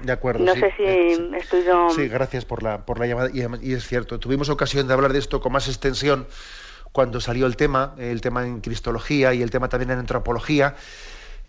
[0.00, 0.44] De acuerdo.
[0.44, 1.90] No sé si eh, estoy yo...
[1.90, 3.30] Sí, gracias por la, por la llamada.
[3.32, 6.26] Y, y, es cierto, tuvimos ocasión de hablar de esto con más extensión
[6.92, 10.76] cuando salió el tema, el tema en cristología y el tema también en antropología.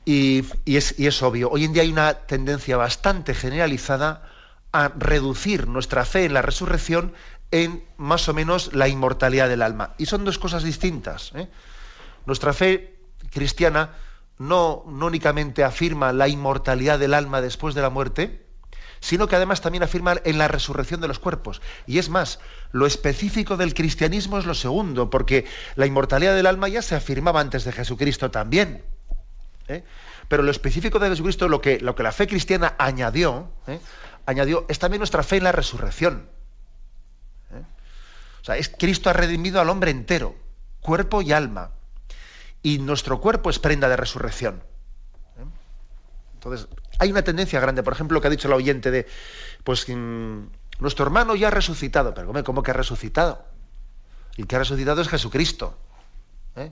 [0.05, 4.23] Y, es, obvio, hoy en día hay una tendencia bastante generalizada
[4.71, 7.13] a reducir nuestra fe en la resurrección
[7.51, 9.93] en más o menos la inmortalidad del alma.
[9.97, 11.31] Y son dos cosas distintas.
[11.35, 11.47] ¿eh?
[12.25, 12.95] Nuestra fe
[13.31, 13.91] cristiana
[14.39, 18.45] no, únicamente afirma la inmortalidad del alma después de la muerte,
[19.01, 21.61] sino que además también afirma en la resurrección de los cuerpos.
[21.85, 22.39] Y es más,
[22.71, 27.41] lo específico del cristianismo es lo segundo, porque la inmortalidad del alma ya se afirmaba
[27.41, 28.83] antes de Jesucristo también.
[29.67, 29.83] ¿eh?
[30.29, 33.79] Pero lo específico de Jesucristo, lo que, lo que la fe cristiana añadió, ¿eh?
[34.25, 36.29] añadió, es también nuestra fe en la resurrección.
[37.51, 37.63] ¿eh?
[38.41, 40.35] O sea, es Cristo ha redimido al hombre entero,
[40.79, 41.71] cuerpo y alma.
[42.61, 44.63] Y nuestro cuerpo es prenda de resurrección.
[46.33, 46.67] Entonces,
[46.99, 49.07] hay una tendencia grande, por ejemplo, lo que ha dicho el oyente de,
[49.63, 50.43] pues mm,
[50.79, 53.45] nuestro hermano ya ha resucitado, pero ¿cómo, que ha resucitado?
[54.37, 55.77] El que ha resucitado es Jesucristo.
[56.55, 56.71] ¿eh?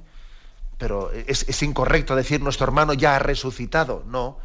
[0.78, 4.04] pero es, incorrecto decir nuestro hermano ya ha resucitado.
[4.06, 4.38] No.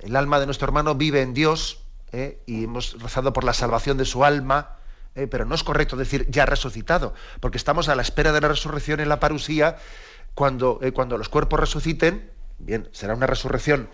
[0.00, 1.80] El alma de nuestro hermano vive en Dios
[2.12, 2.42] ¿eh?
[2.46, 4.76] y hemos rezado por la salvación de su alma,
[5.14, 5.26] ¿eh?
[5.26, 8.48] pero no es correcto decir ya ha resucitado, porque estamos a la espera de la
[8.48, 9.76] resurrección en la parusía.
[10.34, 13.88] Cuando, eh, cuando los cuerpos resuciten, bien, será una resurrección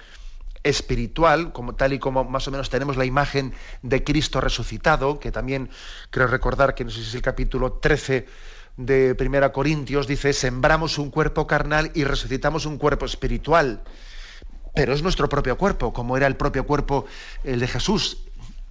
[0.63, 5.31] espiritual, como tal y como más o menos tenemos la imagen de Cristo resucitado, que
[5.31, 5.71] también
[6.11, 8.27] creo recordar que no sé si es el capítulo 13
[8.77, 13.83] de Primera Corintios dice, sembramos un cuerpo carnal y resucitamos un cuerpo espiritual.
[14.75, 17.07] Pero es nuestro propio cuerpo, como era el propio cuerpo
[17.45, 18.19] el de Jesús.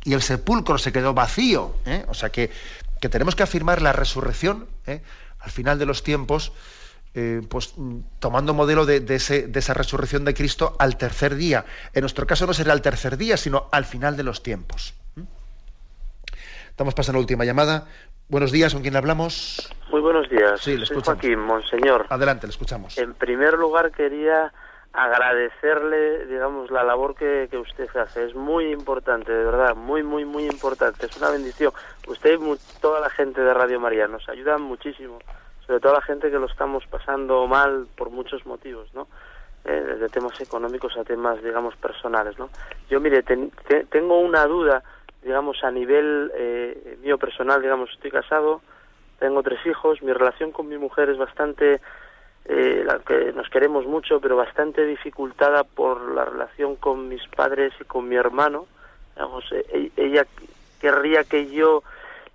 [0.04, 1.76] Y el sepulcro se quedó vacío.
[1.86, 2.06] ¿eh?
[2.08, 2.52] O sea que,
[3.02, 5.02] que, tenemos que afirmar la resurrección ¿eh?
[5.40, 6.52] al final de los tiempos,
[7.16, 7.74] eh, pues
[8.20, 11.66] tomando modelo de, de, esa resurrección de Cristo al tercer día.
[11.94, 14.94] En nuestro caso no será al tercer día, sino al final de los tiempos.
[16.70, 17.88] Estamos pasando la última llamada.
[18.28, 19.74] Buenos días, ¿con quién hablamos?
[19.92, 20.60] Muy buenos días.
[20.60, 22.06] Sí, le Soy Joaquín, monseñor.
[22.10, 22.98] Adelante, le escuchamos.
[22.98, 24.52] En primer lugar, quería
[24.92, 28.26] agradecerle, digamos, la labor que, que, usted hace.
[28.26, 31.06] Es muy importante, de verdad, muy, muy, muy importante.
[31.06, 31.72] Es una bendición.
[32.08, 35.20] Usted y toda la gente de Radio María nos ayudan muchísimo,
[35.66, 39.08] sobre todo la gente que lo estamos pasando mal por muchos motivos, ¿no?
[39.64, 42.50] Eh, desde temas económicos a temas, digamos, personales, ¿no?
[42.90, 44.84] Yo, mire, tengo una duda
[45.26, 48.62] digamos, a nivel eh, mío personal, digamos, estoy casado,
[49.18, 51.82] tengo tres hijos, mi relación con mi mujer es bastante,
[52.46, 57.74] eh, la que nos queremos mucho, pero bastante dificultada por la relación con mis padres
[57.82, 58.68] y con mi hermano,
[59.16, 60.28] Digamos, e, ella
[60.80, 61.84] querría que yo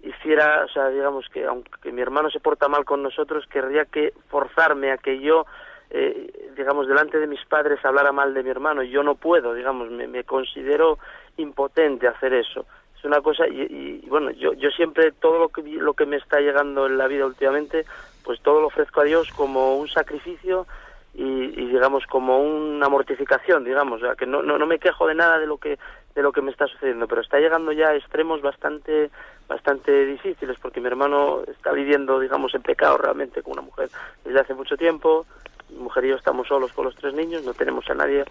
[0.03, 4.13] hiciera, o sea, digamos que aunque mi hermano se porta mal con nosotros, querría que
[4.29, 5.47] forzarme a que yo,
[5.91, 8.83] eh, digamos, delante de mis padres hablara mal de mi hermano.
[8.83, 10.99] Yo no puedo, digamos, me, considero
[11.37, 12.67] impotente hacer eso.
[12.97, 16.41] Es una cosa, y, bueno, yo, yo siempre, todo lo que, lo que me está
[16.41, 17.85] llegando en la vida últimamente,
[18.25, 20.67] pues todo lo ofrezco a Dios como un sacrificio
[21.15, 25.15] y, y digamos como una mortificación, digamos, o sea, que no, no, me quejo de
[25.15, 25.79] nada de lo que
[26.15, 29.11] de lo que me está sucediendo, pero está llegando ya a extremos bastante
[29.49, 33.91] bastante difíciles porque mi hermano está viviendo, digamos, en pecado realmente con una mujer
[34.25, 35.27] desde hace mucho tiempo.
[35.69, 38.25] Mi mujer y yo estamos solos con los tres niños, no tenemos a nadie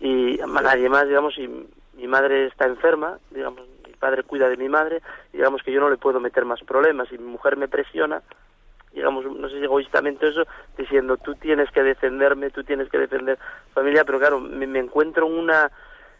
[0.00, 4.56] y a nadie más, digamos, y mi madre está enferma, digamos, mi padre cuida de
[4.56, 5.00] mi madre,
[5.32, 8.22] y digamos que yo no le puedo meter más problemas y mi mujer me presiona,
[8.96, 13.38] digamos, no sé si egoístamente eso, diciendo tú tienes que defenderme, tú tienes que defender
[13.74, 15.70] familia, pero claro, me, me encuentro en una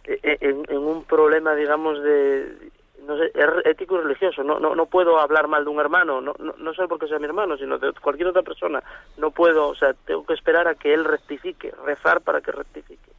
[0.05, 2.71] e, e, en, en, un problema, digamos, de
[3.07, 3.33] no sé,
[3.65, 4.45] ético y religioso.
[4.45, 7.19] No, no, no puedo hablar mal de un hermano, no, no, no solo porque sea
[7.19, 8.83] mi hermano, sino de cualquier otra persona.
[9.17, 13.11] No puedo, o sea, tengo que esperar a que él rectifique, rezar para que rectifique.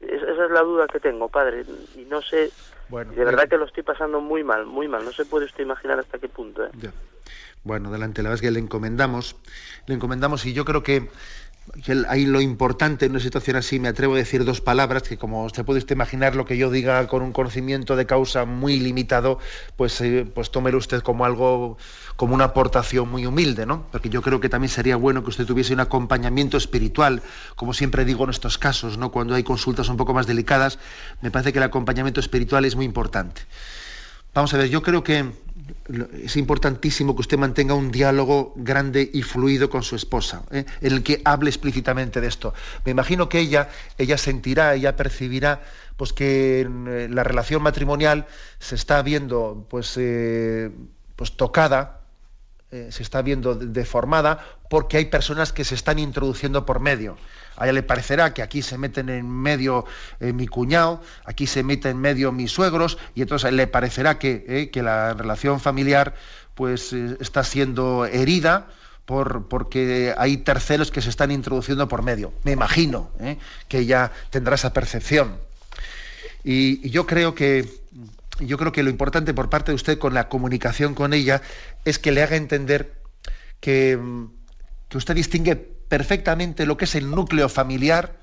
[0.00, 1.64] esa es la duda que tengo, padre,
[1.96, 2.50] y no sé,
[2.88, 5.04] bueno, de verdad que lo estoy pasando muy mal, muy mal.
[5.04, 6.64] No se puede usted imaginar hasta qué punto.
[6.64, 6.70] ¿eh?
[7.64, 9.36] Bueno, adelante, la verdad que le encomendamos,
[9.86, 11.08] le encomendamos y yo creo que
[12.08, 15.44] ahí lo importante en una situación así, me atrevo a decir dos palabras que como
[15.44, 19.38] usted puede usted imaginar lo que yo diga con un conocimiento de causa muy limitado,
[19.76, 21.78] pues, eh, pues usted como algo,
[22.16, 23.86] como una aportación muy humilde, ¿no?
[23.90, 27.22] Porque yo creo que también sería bueno que usted tuviese un acompañamiento espiritual,
[27.56, 29.10] como siempre digo en estos casos, ¿no?
[29.10, 30.78] Cuando hay consultas un poco más delicadas,
[31.22, 33.40] me parece que el acompañamiento espiritual es muy importante.
[34.34, 35.30] Vamos a ver, yo creo que
[36.22, 40.64] es importantísimo que usted mantenga un diálogo grande y fluido con su esposa, ¿eh?
[40.80, 42.52] en el que hable explícitamente de esto.
[42.84, 45.62] Me imagino que ella, ella sentirá, ella percibirá,
[45.96, 48.26] pues que eh, la relación matrimonial
[48.58, 50.70] se está viendo, pues, eh,
[51.14, 52.00] pues tocada,
[52.90, 57.16] se está viendo deformada, porque hay personas que se están introduciendo por medio.
[57.56, 59.84] A ella le parecerá que aquí se meten en medio
[60.20, 64.44] eh, mi cuñado, aquí se meten en medio mis suegros, y entonces le parecerá que,
[64.48, 66.14] eh, que la relación familiar
[66.54, 68.66] pues eh, está siendo herida
[69.04, 72.32] por, porque hay terceros que se están introduciendo por medio.
[72.42, 73.10] Me imagino
[73.68, 75.36] que ella tendrá esa percepción.
[76.42, 77.83] Y yo creo que
[78.40, 81.42] yo creo que lo importante por parte de usted con la comunicación con ella
[81.84, 83.00] es que le haga entender
[83.60, 83.98] que,
[84.88, 88.18] que usted distingue perfectamente lo que es el núcleo familiar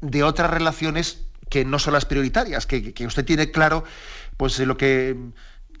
[0.00, 3.84] de otras relaciones que no son las prioritarias, que, usted tiene claro,
[4.36, 5.16] pues lo que,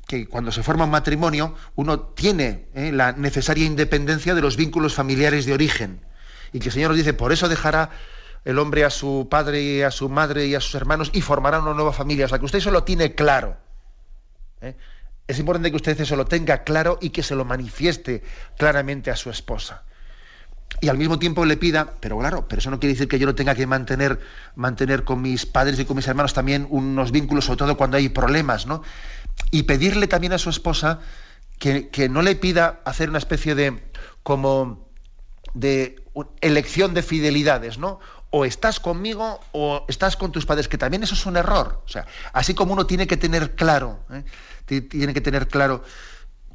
[0.06, 4.94] que, cuando se forma un matrimonio uno tiene eh, la necesaria independencia de los vínculos
[4.94, 6.00] familiares de origen.
[6.52, 7.90] Y que el Señor nos dice, por eso dejará
[8.44, 11.58] el hombre a su padre y a su madre y a sus hermanos y formará
[11.58, 12.26] una nueva familia.
[12.26, 13.56] O sea, que usted eso lo tiene claro.
[14.66, 14.76] ¿Eh?
[15.26, 18.22] Es importante que usted eso lo tenga claro y que se lo manifieste
[18.56, 19.82] claramente a su esposa
[20.80, 23.26] y al mismo tiempo le pida, pero claro, pero eso no quiere decir que yo
[23.26, 24.20] no tenga que mantener,
[24.54, 28.08] mantener con mis padres y con mis hermanos también unos vínculos, sobre todo cuando hay
[28.08, 28.82] problemas, ¿no?
[29.50, 31.00] Y pedirle también a su esposa
[31.58, 33.82] que, no le pida hacer una especie de
[34.22, 34.86] como
[35.54, 36.02] de
[36.42, 38.00] elección de fidelidades, ¿no?
[38.36, 41.80] O estás conmigo o estás con tus padres, que también eso es un error.
[41.86, 44.24] O sea, así como uno tiene que tener claro, ¿eh?
[44.82, 45.82] tiene que tener claro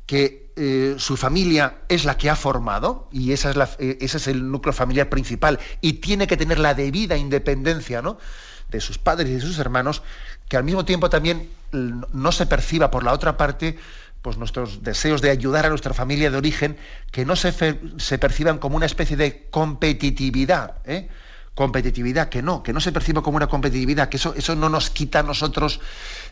[0.05, 4.27] que eh, su familia es la que ha formado y esa es eh, ese es
[4.27, 8.19] el núcleo familiar principal y tiene que tener la debida independencia ¿no?
[8.69, 10.03] de sus padres y de sus hermanos,
[10.49, 13.79] que al mismo tiempo también no se perciba por la otra parte
[14.21, 16.77] pues nuestros deseos de ayudar a nuestra familia de origen,
[17.11, 17.51] que no se,
[17.97, 20.75] se perciban como una especie de competitividad.
[21.55, 24.89] Competitividad, que no, que no se perciba como una competitividad, que eso, eso no nos
[24.89, 25.81] quita a nosotros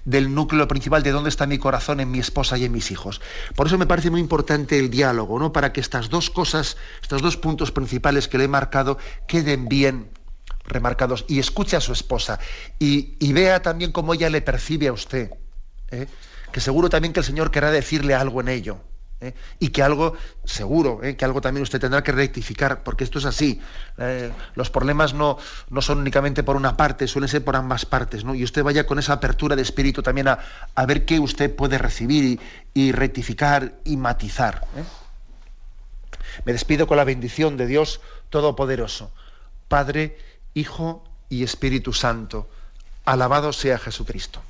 [0.06, 3.22] del núcleo principal de dónde está mi corazón en mi esposa y en mis hijos.
[3.56, 5.52] Por eso me parece muy importante el diálogo, ¿no?
[5.52, 8.98] Para que estas dos cosas, estos dos puntos principales que le he marcado,
[9.28, 10.10] queden bien
[10.66, 12.40] remarcados y escuche a su esposa
[12.78, 15.32] y, vea también cómo ella le percibe a usted.
[15.92, 16.08] ¿eh?
[16.52, 18.78] Que seguro también que el Señor querrá decirle algo en ello.
[19.22, 19.34] ¿Eh?
[19.60, 20.14] y que algo,
[20.46, 21.16] seguro, ¿eh?
[21.16, 23.60] que algo también usted tendrá que rectificar, porque esto es así.
[23.98, 25.38] Eh, los problemas no,
[25.70, 28.36] no son únicamente por una parte, suelen ser por ambas partes, ¿no?
[28.36, 30.40] Y usted vaya con esa apertura de espíritu también a,
[30.76, 32.40] a ver qué usted puede recibir y,
[32.74, 34.66] y rectificar y matizar.
[36.46, 39.12] Me despido con la bendición de Dios Todopoderoso,
[39.68, 40.18] Padre,
[40.54, 42.50] Hijo y Espíritu Santo.
[43.06, 44.42] Alabado sea Jesucristo.